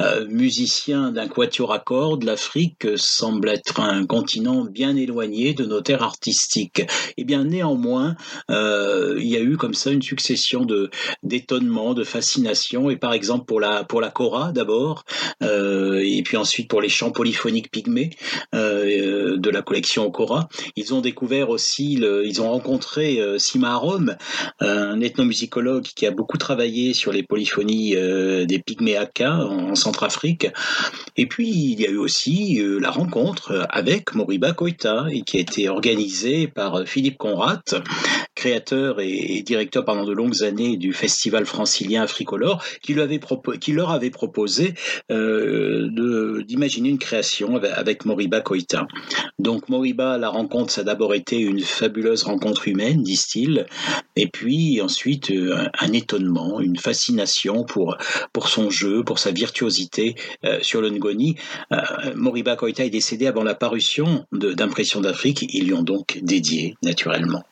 euh, 0.00 0.26
musiciens 0.28 1.12
d'un 1.12 1.28
quatuor 1.28 1.72
à 1.72 1.78
cordes, 1.78 2.24
l'Afrique 2.24 2.86
semble 2.96 3.48
être 3.48 3.80
un 3.80 4.04
continent 4.06 4.64
bien 4.64 4.96
éloigné 4.96 5.54
de 5.54 5.64
nos 5.64 5.80
terres 5.80 6.02
artistiques. 6.02 6.80
Et 6.80 7.18
eh 7.18 7.24
bien 7.24 7.44
néanmoins, 7.44 8.16
il 8.48 9.28
y 9.28 9.36
a 9.36 9.40
eu 9.40 9.56
comme 9.56 9.74
ça 9.74 9.90
une 9.90 10.02
succession 10.02 10.64
de 10.64 10.90
d'étonnements, 11.22 11.94
de 11.94 12.04
fascination. 12.04 12.90
Et 12.90 12.96
par 12.96 13.12
exemple 13.12 13.44
pour 13.46 13.60
la 13.60 13.84
pour 13.84 14.00
la 14.00 14.10
kora 14.10 14.52
d'abord, 14.52 15.04
et 15.42 16.22
puis 16.24 16.36
ensuite 16.36 16.68
pour 16.68 16.80
les 16.80 16.88
chants 16.88 17.10
polyphoniques 17.10 17.70
pygmées 17.70 18.10
de 18.52 19.50
la 19.50 19.62
collection 19.62 20.06
Okora, 20.06 20.48
ils 20.76 20.94
ont 20.94 21.00
découvert 21.00 21.50
aussi, 21.50 21.94
ils 21.94 22.40
ont 22.40 22.50
rencontré 22.50 23.20
Sima 23.38 23.72
Arom, 23.72 24.16
un 24.60 24.87
ethnomusicologue 25.00 25.84
qui 25.84 26.06
a 26.06 26.10
beaucoup 26.10 26.38
travaillé 26.38 26.94
sur 26.94 27.12
les 27.12 27.22
polyphonies 27.22 27.96
euh, 27.96 28.46
des 28.46 28.58
Pygméaka 28.58 29.36
en, 29.46 29.74
Centrafrique. 29.74 30.48
Et 31.16 31.26
puis 31.26 31.48
il 31.48 31.80
y 31.80 31.86
a 31.86 31.90
eu 31.90 31.96
aussi 31.96 32.60
euh, 32.60 32.78
la 32.78 32.90
rencontre 32.90 33.66
avec 33.70 34.14
Moriba 34.14 34.52
Koita 34.52 35.06
et 35.10 35.22
qui 35.22 35.36
a 35.36 35.40
été 35.40 35.68
organisée 35.68 36.48
par 36.48 36.86
Philippe 36.86 37.18
Conrat, 37.18 37.62
créateur 38.34 39.00
et, 39.00 39.42
directeur 39.42 39.84
pendant 39.84 40.04
de 40.04 40.12
longues 40.12 40.42
années 40.42 40.76
du 40.76 40.92
festival 40.92 41.46
francilien 41.46 42.02
Africolor, 42.02 42.64
qui, 42.82 42.94
lui 42.94 43.00
avait 43.00 43.20
qui 43.60 43.72
leur 43.72 43.90
avait 43.90 44.10
proposé 44.10 44.74
euh, 45.10 46.42
d'imaginer 46.42 46.88
une 46.88 46.98
création 46.98 47.56
avec, 47.56 47.72
avec 47.74 48.04
Moriba 48.04 48.40
Koita. 48.40 48.86
Donc 49.38 49.68
Moriba, 49.68 50.18
la 50.18 50.28
rencontre, 50.28 50.72
ça 50.72 50.82
a 50.82 50.84
d'abord 50.84 51.14
été 51.14 51.38
une 51.38 51.60
fabuleuse 51.60 52.22
rencontre 52.22 52.68
humaine, 52.68 53.02
disent-ils, 53.02 53.66
et 54.16 54.26
puis 54.26 54.67
ensuite 54.82 55.30
euh, 55.30 55.68
un, 55.78 55.92
étonnement, 55.92 56.60
une 56.60 56.76
fascination 56.76 57.64
pour, 57.64 57.96
pour 58.32 58.48
son 58.48 58.70
jeu, 58.70 59.02
pour 59.04 59.18
sa 59.18 59.30
virtuosité 59.30 60.14
euh, 60.44 60.58
sur 60.62 60.80
le 60.80 60.90
Ngoni. 60.90 61.36
Euh, 61.72 61.78
Moriba 62.14 62.56
Koita 62.56 62.84
est 62.84 62.90
décédé 62.90 63.26
avant 63.26 63.44
la 63.44 63.54
parution 63.54 64.26
d'Impression 64.32 65.00
d'Afrique, 65.00 65.46
ils 65.52 65.66
lui 65.66 65.74
ont 65.74 65.82
donc 65.82 66.18
dédié 66.22 66.76
naturellement. 66.82 67.44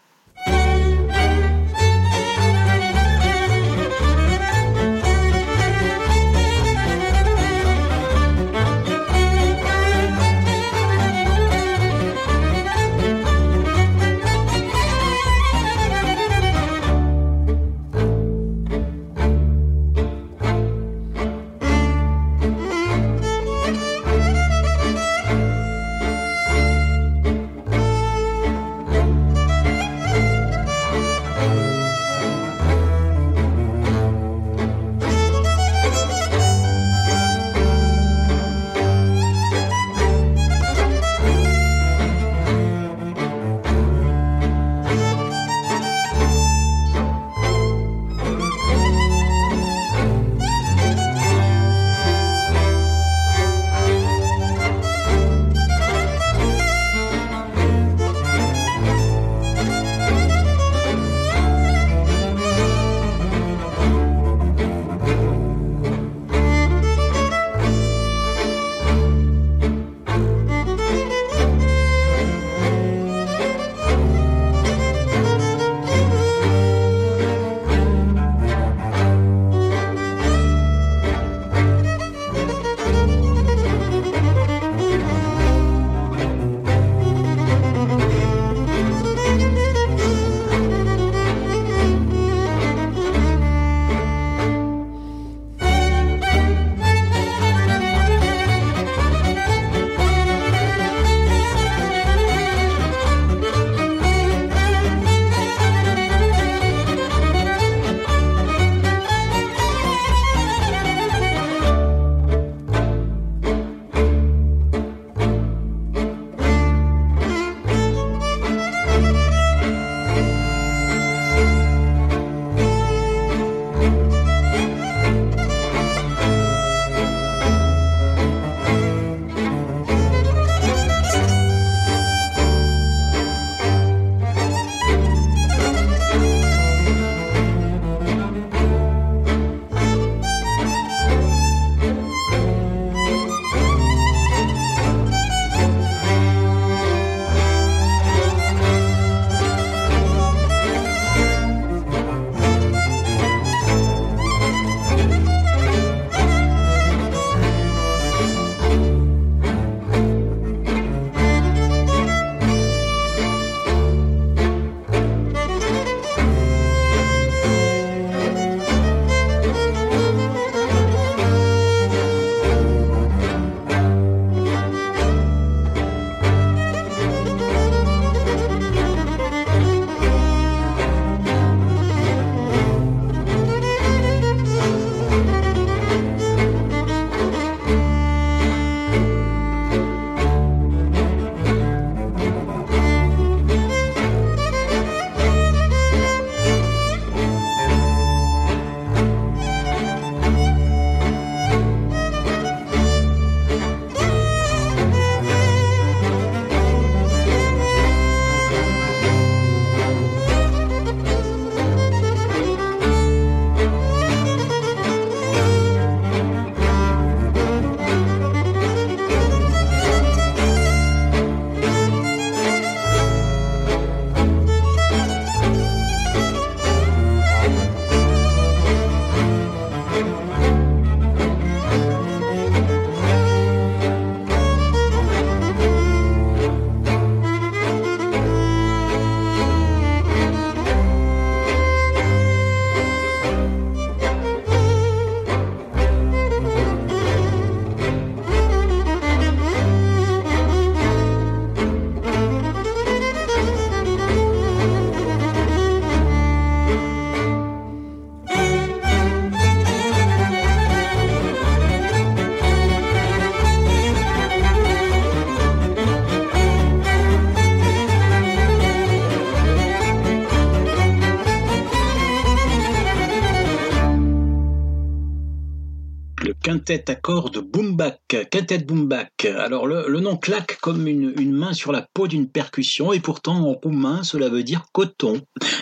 Quintet 276.77 276.91
à 276.91 276.95
cordes 276.95 277.39
Boomback, 277.39 278.29
quintet 278.31 278.59
Boomback. 278.59 279.27
Alors 279.47 279.69
le, 279.69 280.01
nom 280.01 280.17
claque 280.17 280.59
comme 280.61 280.89
une, 280.89 281.15
une, 281.21 281.31
main 281.31 281.53
sur 281.53 281.71
la 281.71 281.87
peau 281.95 282.09
d'une 282.09 282.29
percussion 282.29 282.93
et 282.93 282.99
pourtant 282.99 283.37
en 283.37 283.53
roumain 283.53 284.03
cela 284.03 284.29
veut 284.29 284.43
dire 284.43 284.65
coton. 284.73 285.21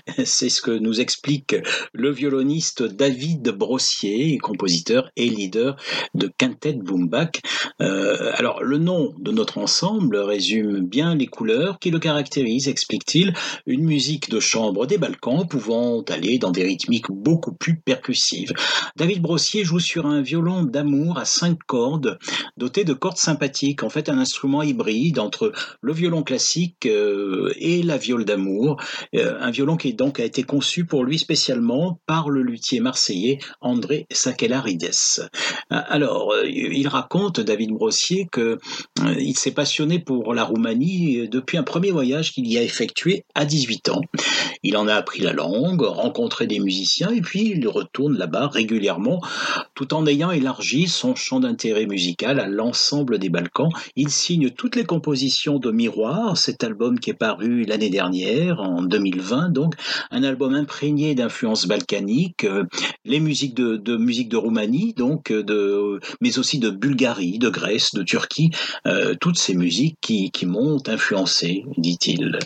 C'est 0.24 0.49
ce 0.49 0.62
que 0.62 0.70
nous 0.70 1.03
explique 1.03 1.55
le 1.93 2.11
violoniste 2.11 2.82
David 2.82 3.51
Brossier, 3.51 4.39
compositeur 4.39 5.11
et 5.16 5.28
leader 5.28 5.76
de 6.14 6.32
quintet 6.39 6.72
Boomback. 6.72 7.43
Euh, 7.82 8.32
alors 8.37 8.62
le 8.62 8.78
nom 8.78 9.12
de 9.18 9.32
notre 9.32 9.59
ensemble 9.59 10.16
résume 10.16 10.80
bien 10.80 11.14
les 11.14 11.26
couleurs 11.26 11.78
qui 11.78 11.91
le 11.91 11.99
caractérisent, 11.99 12.68
explique-t-il, 12.68 13.35
une 13.66 13.85
musique 13.85 14.30
de 14.30 14.41
chambre 14.41 14.87
des 14.87 14.97
Balkans 14.97 15.47
pouvant 15.47 16.01
aller 16.05 16.39
dans 16.39 16.53
des 16.53 16.64
rythmiques 16.64 17.11
beaucoup 17.11 17.53
plus 17.53 17.76
percussives. 17.76 18.55
David 18.97 19.20
Brossier 19.20 19.62
joue 19.62 19.78
sur 19.78 20.07
un 20.07 20.22
violon 20.22 20.62
d'amour 20.62 21.18
à 21.18 21.26
cinq 21.26 21.59
cordes, 21.66 22.18
doté 22.57 22.85
de 22.85 22.95
cordes 22.95 23.18
sympathiques, 23.18 23.74
en 23.83 23.89
fait 23.89 24.09
un 24.09 24.18
instrument 24.18 24.62
hybride 24.62 25.18
entre 25.18 25.53
le 25.81 25.93
violon 25.93 26.22
classique 26.22 26.87
euh, 26.87 27.53
et 27.57 27.83
la 27.83 27.97
viole 27.97 28.25
d'amour, 28.25 28.81
euh, 29.14 29.37
un 29.41 29.51
violon 29.51 29.77
qui 29.77 29.95
donc 29.95 30.20
a 30.20 30.25
été 30.25 30.43
conçu 30.43 30.85
pour 30.85 31.05
lui 31.05 31.18
spécialement 31.18 32.01
par 32.07 32.31
le 32.31 32.43
luthier 32.43 32.81
marseillais 32.81 33.39
André 33.61 34.07
Sakelarides. 34.11 34.91
Alors, 35.70 36.33
euh, 36.33 36.49
il 36.49 36.89
raconte, 36.89 37.41
David 37.41 37.70
Brossier, 37.70 38.27
que 38.31 38.59
il 39.18 39.37
s'est 39.37 39.51
passionné 39.51 39.99
pour 39.99 40.35
la 40.35 40.45
Roumanie 40.45 41.29
depuis 41.29 41.59
un 41.59 41.62
premier 41.62 41.91
voyage 41.91 42.33
qu'il 42.33 42.51
y 42.51 42.59
a 42.59 42.62
effectué 42.62 43.25
à 43.35 43.45
18 43.45 43.89
ans. 43.89 44.01
Il 44.62 44.77
en 44.77 44.89
a 44.89 44.95
appris 44.95 45.22
la 45.22 45.33
langue, 45.33 45.83
rencontré 45.83 46.47
des 46.47 46.59
musiciens 46.59 47.11
et 47.11 47.20
puis 47.20 47.53
il 47.57 47.66
retourne 47.68 48.16
là-bas 48.16 48.49
régulièrement 48.49 49.20
tout 49.75 49.95
en 49.95 50.07
ayant 50.07 50.31
élargi 50.31 50.87
son 50.89 51.14
champ 51.14 51.41
d'intérêt 51.41 51.87
musical 51.87 52.41
à 52.41 52.47
l'ensemble 52.47 53.18
des 53.18 53.29
Balkans. 53.29 53.64
Il 53.97 54.09
signe 54.09 54.51
toutes 54.51 54.77
les 54.77 54.85
compositions 54.85 55.59
de 55.59 55.71
Miroir, 55.71 56.37
cet 56.37 56.65
album 56.65 56.99
qui 56.99 57.11
est 57.11 57.15
paru 57.15 57.65
l'année 57.65 57.91
dernière, 57.91 58.61
en 58.61 58.83
2020, 58.83 59.51
donc 59.51 59.75
un 60.11 60.23
album 60.23 60.55
imprégné 60.55 61.15
d'influences 61.15 61.67
balkaniques, 61.67 62.45
euh, 62.45 62.65
les 63.05 63.21
musiques 63.21 63.55
de, 63.55 63.97
musique 63.97 64.29
de 64.29 64.37
Roumanie, 64.37 64.95
donc 64.95 65.33
de, 65.33 66.01
mais 66.21 66.39
aussi 66.39 66.59
de 66.59 66.71
Bulgarie, 66.71 67.39
de 67.39 67.49
Grèce, 67.49 67.95
de 67.95 68.03
Turquie, 68.03 68.51
euh, 68.87 69.15
toutes 69.21 69.39
ces 69.39 69.55
musiques 69.55 69.99
qui 70.01 70.47
m'ont 70.47 70.83
influencé, 70.87 71.65
dit-il. 71.77 72.39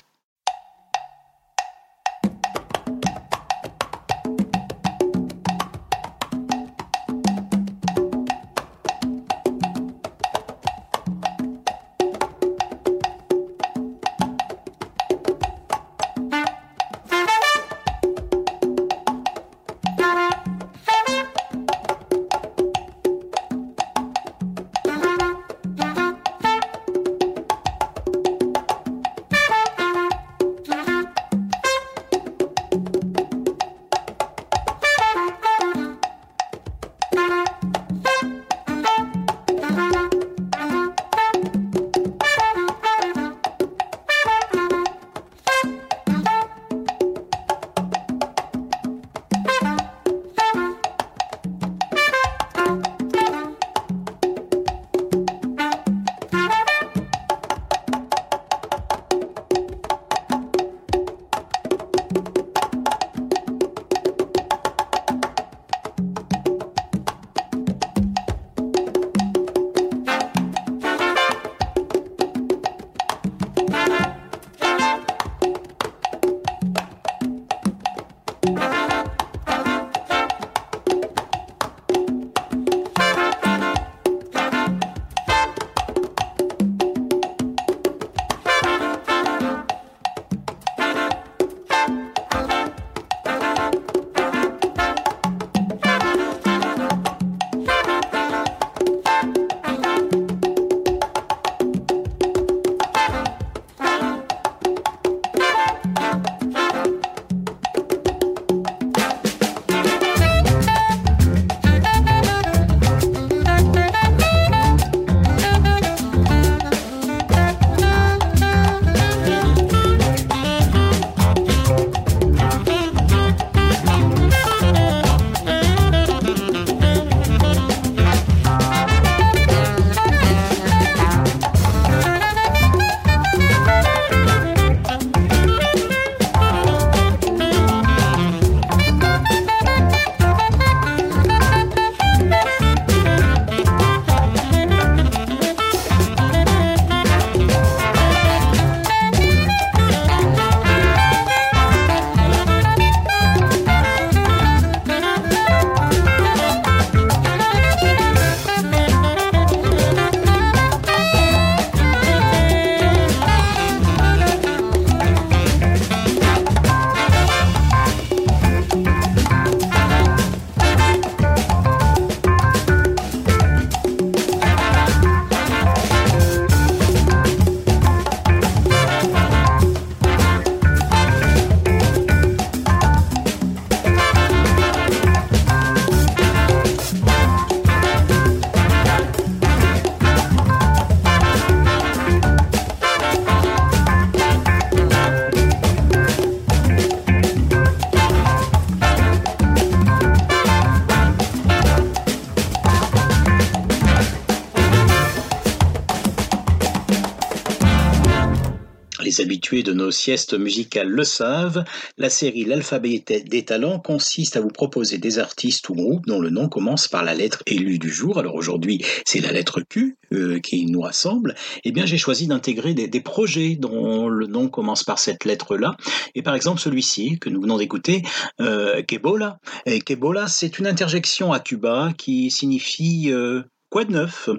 Habitués 209.48 209.62
de 209.62 209.72
nos 209.72 209.90
siestes 209.90 210.34
musicales 210.34 210.90
le 210.90 211.04
savent, 211.04 211.64
la 211.96 212.10
série 212.10 212.44
L'alphabet 212.44 213.02
des 213.06 213.44
talents 213.44 213.78
consiste 213.78 214.36
à 214.36 214.42
vous 214.42 214.48
proposer 214.48 214.98
des 214.98 215.18
artistes 215.18 215.70
ou 215.70 215.74
groupes 215.74 216.06
dont 216.06 216.20
le 216.20 216.28
nom 216.28 216.50
commence 216.50 216.86
par 216.86 217.02
la 217.02 217.14
lettre 217.14 217.42
élue 217.46 217.78
du 217.78 217.90
jour. 217.90 218.18
Alors 218.18 218.34
aujourd'hui, 218.34 218.84
c'est 219.06 219.20
la 219.20 219.32
lettre 219.32 219.62
Q 219.62 219.96
euh, 220.12 220.38
qui 220.40 220.66
nous 220.66 220.82
rassemble. 220.82 221.34
Eh 221.64 221.72
bien, 221.72 221.86
j'ai 221.86 221.96
choisi 221.96 222.26
d'intégrer 222.26 222.74
des, 222.74 223.00
projets 223.00 223.56
dont 223.56 224.08
le 224.08 224.26
nom 224.26 224.48
commence 224.48 224.84
par 224.84 224.98
cette 224.98 225.24
lettre-là. 225.24 225.76
Et 226.14 226.22
par 226.22 226.34
exemple, 226.34 226.60
celui-ci 226.60 227.18
que 227.18 227.30
nous 227.30 227.40
venons 227.40 227.56
d'écouter, 227.56 228.02
euh, 228.40 228.82
Kebola. 228.82 229.38
Et 229.64 229.80
Kebola, 229.80 230.26
c'est 230.26 230.58
une 230.58 230.66
interjection 230.66 231.32
à 231.32 231.40
Cuba 231.40 231.92
qui 231.96 232.30
signifie 232.30 233.10
euh, 233.10 233.42
Quoi 233.70 233.84
de 233.84 233.92
neuf? 233.92 234.30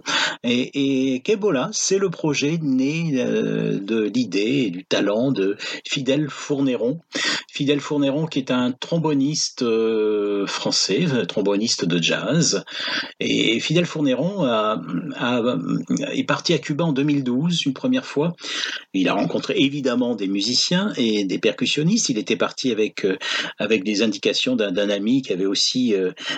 Et, 0.44 1.14
et 1.14 1.20
Kebola, 1.20 1.70
c'est 1.72 2.00
le 2.00 2.10
projet 2.10 2.58
né 2.60 3.12
euh, 3.22 3.80
de 3.80 4.02
l'idée 4.02 4.64
et 4.66 4.70
du 4.72 4.86
talent 4.86 5.32
de 5.32 5.56
Fidel 5.88 6.30
Fourneron. 6.32 7.02
Fidel 7.52 7.80
Fourneron 7.80 8.26
qui 8.26 8.40
est 8.40 8.50
un 8.50 8.72
tromboniste 8.72 9.62
euh, 9.62 10.48
français, 10.48 11.06
tromboniste 11.28 11.86
de 11.86 12.02
jazz. 12.02 12.64
Et 13.20 13.60
Fidel 13.60 13.86
Fourneron 13.86 14.46
a, 14.46 14.82
est 16.12 16.24
parti 16.24 16.54
à 16.54 16.58
Cuba 16.58 16.86
en 16.86 16.94
2012, 16.94 17.68
une 17.68 17.74
première 17.74 18.06
fois. 18.06 18.34
Il 18.94 19.10
a 19.10 19.14
rencontré 19.14 19.56
évidemment 19.58 20.16
des 20.16 20.28
musiciens 20.28 20.92
et 20.98 21.24
des 21.26 21.38
percussionnistes. 21.38 22.10
Il 22.10 22.18
était 22.18 22.36
parti 22.36 22.72
avec, 22.72 23.06
euh, 23.06 23.18
avec 23.60 23.84
des 23.84 24.02
indications 24.02 24.56
d'un 24.56 24.90
ami 24.90 25.22
qui 25.22 25.34
avait 25.34 25.46
aussi, 25.46 25.94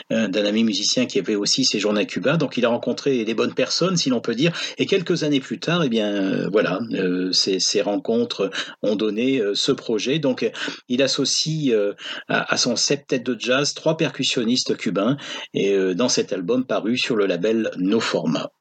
d'un 0.09 0.45
ami 0.45 0.63
musicien 0.63 1.05
qui 1.05 1.19
avait 1.19 1.35
aussi 1.35 1.63
séjourné 1.63 2.01
à 2.01 2.05
Cuba. 2.05 2.35
Donc 2.35 2.57
il 2.57 2.65
a 2.65 2.69
rencontré 2.69 2.80
les 3.05 3.33
bonnes 3.33 3.53
personnes, 3.53 3.97
si 3.97 4.09
l'on 4.09 4.21
peut 4.21 4.35
dire. 4.35 4.51
Et 4.77 4.85
quelques 4.85 5.23
années 5.23 5.39
plus 5.39 5.59
tard, 5.59 5.83
eh 5.83 5.89
bien, 5.89 6.13
euh, 6.13 6.49
voilà, 6.51 6.79
euh, 6.93 7.31
ces, 7.31 7.59
ces, 7.59 7.81
rencontres 7.81 8.49
ont 8.81 8.95
donné 8.95 9.39
euh, 9.39 9.53
ce 9.55 9.71
projet. 9.71 10.19
Donc, 10.19 10.49
il 10.87 11.01
associe 11.01 11.73
à, 12.27 12.53
à, 12.53 12.57
son 12.57 12.75
septet 12.75 13.19
de 13.19 13.35
jazz 13.37 13.73
trois 13.73 13.97
percussionnistes 13.97 14.77
cubains 14.77 15.17
et 15.53 15.75
dans 15.95 16.09
cet 16.09 16.33
album 16.33 16.65
paru 16.65 16.97
sur 16.97 17.15
le 17.15 17.25
label 17.25 17.71
No 17.77 17.99
Format. 17.99 18.51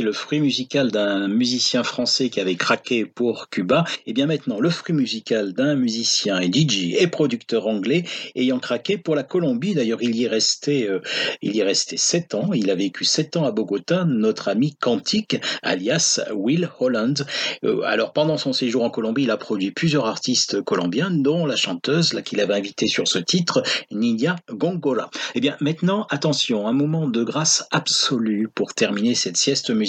Le 0.00 0.12
fruit 0.12 0.40
musical 0.40 0.90
d'un 0.90 1.28
musicien 1.28 1.82
français 1.82 2.28
qui 2.28 2.40
avait 2.40 2.56
craqué 2.56 3.04
pour 3.04 3.48
Cuba, 3.48 3.84
et 3.98 4.10
eh 4.10 4.12
bien 4.12 4.26
maintenant 4.26 4.60
le 4.60 4.70
fruit 4.70 4.94
musical 4.94 5.52
d'un 5.52 5.74
musicien 5.74 6.40
et 6.40 6.50
DJ 6.52 6.94
et 6.98 7.06
producteur 7.06 7.66
anglais 7.66 8.04
ayant 8.34 8.58
craqué 8.58 8.98
pour 8.98 9.14
la 9.14 9.22
Colombie. 9.22 9.74
D'ailleurs, 9.74 10.02
il 10.02 10.16
y 10.16 10.24
est 10.24 10.28
resté, 10.28 10.88
euh, 10.88 11.00
il 11.42 11.54
y 11.54 11.60
est 11.60 11.64
resté 11.64 11.96
sept 11.96 12.34
ans. 12.34 12.52
Il 12.52 12.70
a 12.70 12.74
vécu 12.74 13.04
sept 13.04 13.36
ans 13.36 13.44
à 13.44 13.52
Bogota, 13.52 14.04
notre 14.04 14.48
ami 14.48 14.74
Quantique, 14.74 15.36
alias 15.62 16.20
Will 16.32 16.70
Holland. 16.80 17.26
Euh, 17.64 17.82
alors, 17.82 18.12
pendant 18.12 18.36
son 18.36 18.52
séjour 18.52 18.84
en 18.84 18.90
Colombie, 18.90 19.24
il 19.24 19.30
a 19.30 19.36
produit 19.36 19.70
plusieurs 19.70 20.06
artistes 20.06 20.62
colombiens, 20.62 21.10
dont 21.10 21.46
la 21.46 21.56
chanteuse, 21.56 22.12
là, 22.12 22.22
qu'il 22.22 22.40
avait 22.40 22.54
invitée 22.54 22.86
sur 22.86 23.08
ce 23.08 23.18
titre, 23.18 23.62
Niña 23.90 24.36
Gongora. 24.50 25.10
Eh 25.34 25.40
bien, 25.40 25.56
maintenant, 25.60 26.06
attention, 26.10 26.66
un 26.66 26.72
moment 26.72 27.08
de 27.08 27.22
grâce 27.22 27.66
absolue 27.70 28.48
pour 28.54 28.74
terminer 28.74 29.14
cette 29.14 29.36
sieste 29.36 29.70
musicale. 29.70 29.83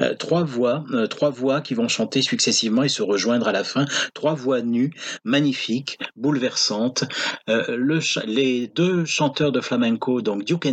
Euh, 0.00 0.14
trois 0.14 0.44
voix, 0.44 0.84
trois 1.10 1.30
voix 1.30 1.60
qui 1.60 1.74
vont 1.74 1.88
chanter 1.88 2.22
successivement 2.22 2.82
et 2.82 2.88
se 2.88 3.02
rejoindre 3.02 3.48
à 3.48 3.52
la 3.52 3.64
fin. 3.64 3.86
Trois 4.14 4.34
voix 4.34 4.62
nues, 4.62 4.92
magnifiques, 5.24 5.98
bouleversantes. 6.16 7.04
le, 7.46 8.00
les 8.26 8.66
deux 8.68 9.04
chanteurs 9.04 9.52
de 9.52 9.60
flamenco, 9.60 10.20
donc 10.20 10.44
Duke 10.44 10.66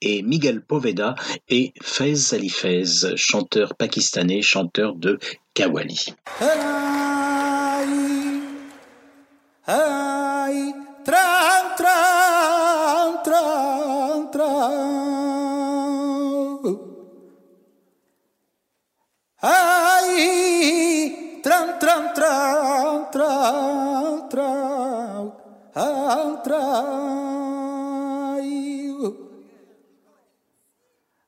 et 0.00 0.22
Miguel 0.22 0.60
Poveda, 0.60 1.14
et 1.48 1.72
Fez 1.82 2.34
Ali 2.34 2.48
Fez, 2.48 3.16
chanteur 3.16 3.74
pakistanais, 3.74 4.42
chanteur 4.42 4.94
de 4.94 5.18
Kawali. 5.54 6.14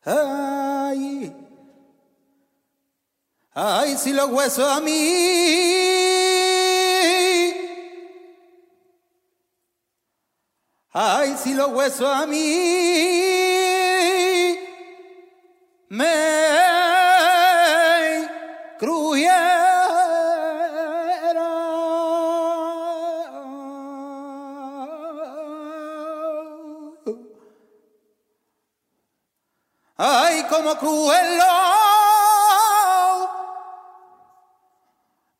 Ay, 0.04 1.32
ay, 3.54 3.96
si 3.96 4.12
los 4.12 4.28
huesos 4.30 4.68
a 4.68 4.80
mí. 4.80 4.92
Ay, 10.92 11.36
si 11.36 11.54
los 11.54 11.68
huesos 11.68 12.08
a 12.08 12.26
mí. 12.26 12.42
Me 15.90 16.61
como 30.76 30.80
cruelo. 30.80 31.44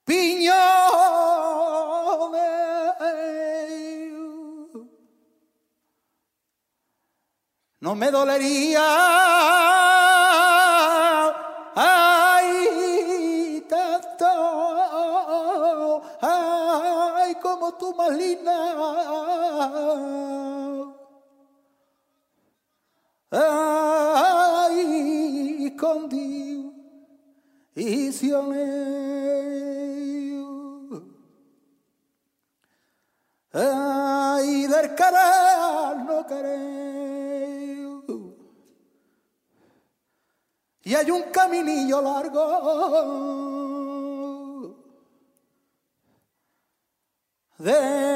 Piñones. 0.05 0.53
No 7.80 7.95
me 7.95 8.11
dolería. 8.11 8.83
Ay 11.74 13.66
tanto. 13.68 14.26
Ay 16.20 17.35
como 17.37 17.72
tú 17.74 17.95
más 17.95 18.12
con 25.83 26.09
Dio 26.09 26.72
Ay, 33.53 34.66
del 34.68 34.95
querer 34.95 35.97
no 36.07 36.24
querer. 36.24 37.83
Y 40.85 40.95
hay 40.95 41.11
un 41.11 41.22
caminillo 41.33 42.01
largo 42.01 42.39
del 47.59 48.12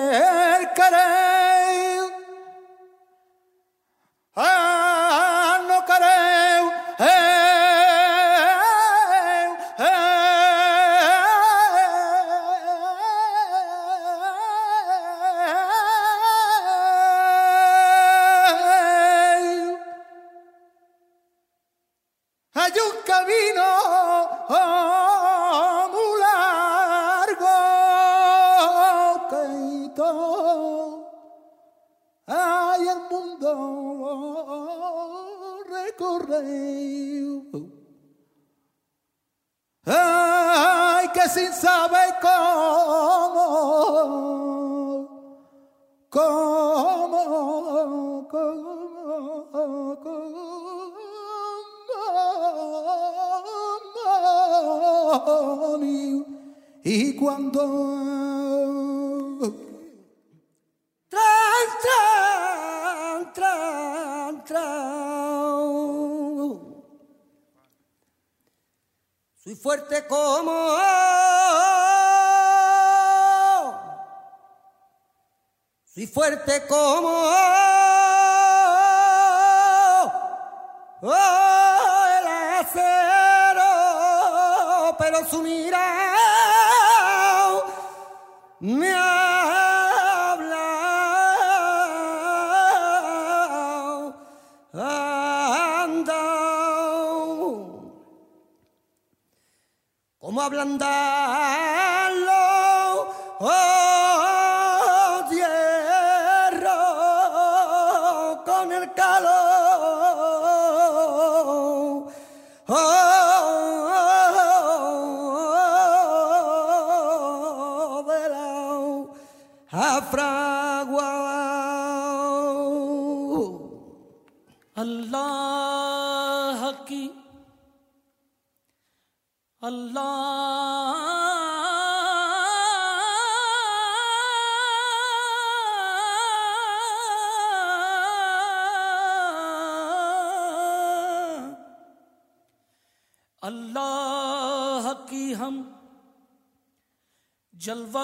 Oh, 112.69 112.96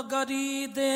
जलवागरी 0.01 0.67
देख 0.75 0.90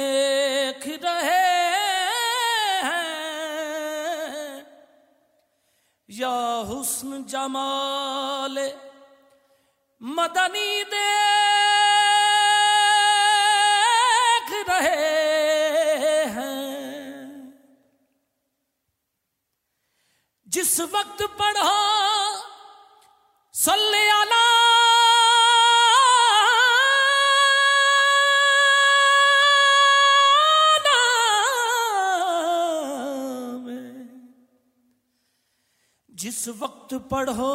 पढ़ो। 37.11 37.53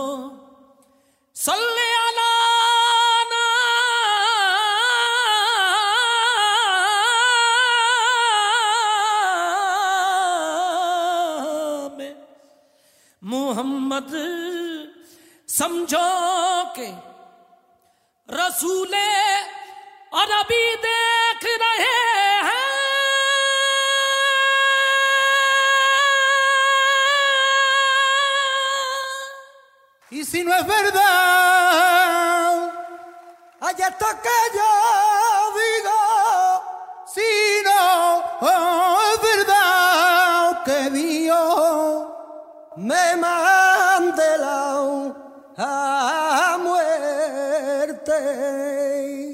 birthday. 48.05 49.30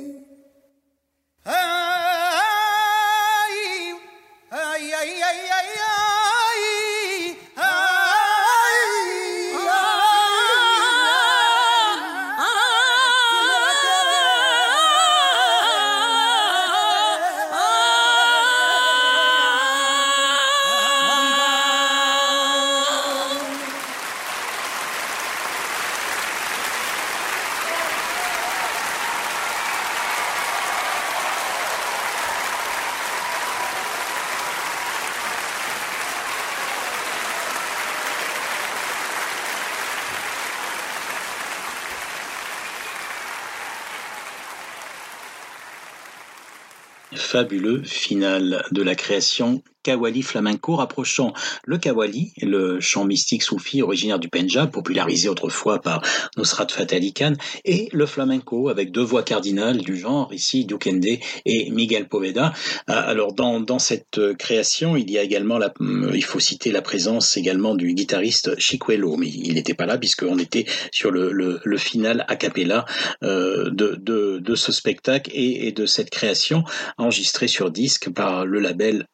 Fabuleux 47.38 47.84
final 47.84 48.66
de 48.72 48.82
la 48.82 48.96
création 48.96 49.62
Kawali 49.88 50.22
flamenco 50.22 50.76
rapprochant 50.76 51.32
le 51.64 51.78
Kawali, 51.78 52.34
le 52.42 52.82
chant 52.82 53.06
mystique 53.06 53.42
soufi 53.42 53.82
originaire 53.82 54.20
du 54.20 54.28
Pendjab, 54.28 54.70
popularisé 54.70 55.30
autrefois 55.30 55.80
par 55.80 56.02
Nusrat 56.36 56.68
Fateh 56.70 57.14
Khan, 57.14 57.36
et 57.64 57.88
le 57.94 58.06
flamenco 58.06 58.68
avec 58.68 58.92
deux 58.92 59.04
voix 59.04 59.24
cardinales 59.24 59.78
du 59.78 59.98
genre, 59.98 60.34
ici 60.34 60.66
Dukende 60.66 61.06
et 61.46 61.70
Miguel 61.72 62.10
Poveda. 62.10 62.52
Alors 62.88 63.32
dans, 63.34 63.62
dans 63.62 63.80
cette 63.80 64.20
création, 64.38 64.98
il 64.98 65.10
y 65.10 65.18
a 65.18 65.24
également, 65.24 65.58
la, 65.58 65.74
il 65.80 66.24
faut 66.26 66.42
citer 66.42 66.74
la 66.74 66.82
présence 66.82 67.38
également 67.38 67.74
du 67.74 67.94
guitariste 67.94 68.60
Chicuelo, 68.60 69.16
mais 69.16 69.30
il 69.30 69.54
n'était 69.54 69.74
pas 69.74 69.86
là 69.86 69.98
puisqu'on 69.98 70.38
était 70.38 70.66
sur 70.92 71.12
le, 71.12 71.32
le, 71.32 71.62
le 71.64 71.78
final 71.78 72.26
a 72.28 72.36
cappella 72.36 72.84
euh, 73.24 73.70
de, 73.70 73.96
de, 73.96 74.40
de, 74.40 74.56
ce 74.56 74.74
spectacle 74.74 75.32
et, 75.34 75.68
et 75.68 75.72
de 75.72 75.86
cette 75.86 76.10
création 76.10 76.66
enregistrée 76.98 77.48
sur 77.48 77.72
disque 77.72 78.10
par 78.10 78.46
le 78.46 78.60
label 78.60 79.06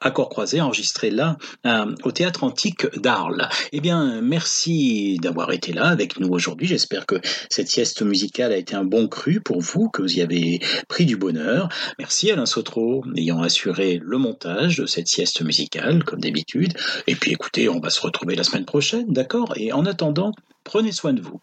Accord 0.00 0.28
croisé 0.28 0.60
enregistré 0.60 1.10
là 1.10 1.36
euh, 1.66 1.94
au 2.04 2.12
théâtre 2.12 2.44
antique 2.44 2.86
d'Arles. 2.98 3.48
Eh 3.72 3.80
bien, 3.80 4.20
merci 4.22 5.18
d'avoir 5.20 5.52
été 5.52 5.72
là 5.72 5.86
avec 5.86 6.18
nous 6.20 6.28
aujourd'hui. 6.28 6.66
J'espère 6.66 7.06
que 7.06 7.16
cette 7.48 7.68
sieste 7.68 8.02
musicale 8.02 8.52
a 8.52 8.56
été 8.56 8.74
un 8.74 8.84
bon 8.84 9.08
cru 9.08 9.40
pour 9.40 9.60
vous, 9.60 9.88
que 9.88 10.02
vous 10.02 10.18
y 10.18 10.20
avez 10.20 10.60
pris 10.88 11.06
du 11.06 11.16
bonheur. 11.16 11.68
Merci 11.98 12.30
Alain 12.30 12.46
Sotro 12.46 13.04
ayant 13.16 13.42
assuré 13.42 14.00
le 14.02 14.18
montage 14.18 14.78
de 14.78 14.86
cette 14.86 15.08
sieste 15.08 15.42
musicale 15.42 16.04
comme 16.04 16.20
d'habitude. 16.20 16.74
Et 17.06 17.14
puis 17.14 17.32
écoutez, 17.32 17.68
on 17.68 17.80
va 17.80 17.90
se 17.90 18.00
retrouver 18.00 18.34
la 18.34 18.44
semaine 18.44 18.64
prochaine, 18.64 19.06
d'accord? 19.12 19.52
Et 19.56 19.72
en 19.72 19.86
attendant, 19.86 20.32
prenez 20.64 20.92
soin 20.92 21.12
de 21.12 21.20
vous. 21.20 21.40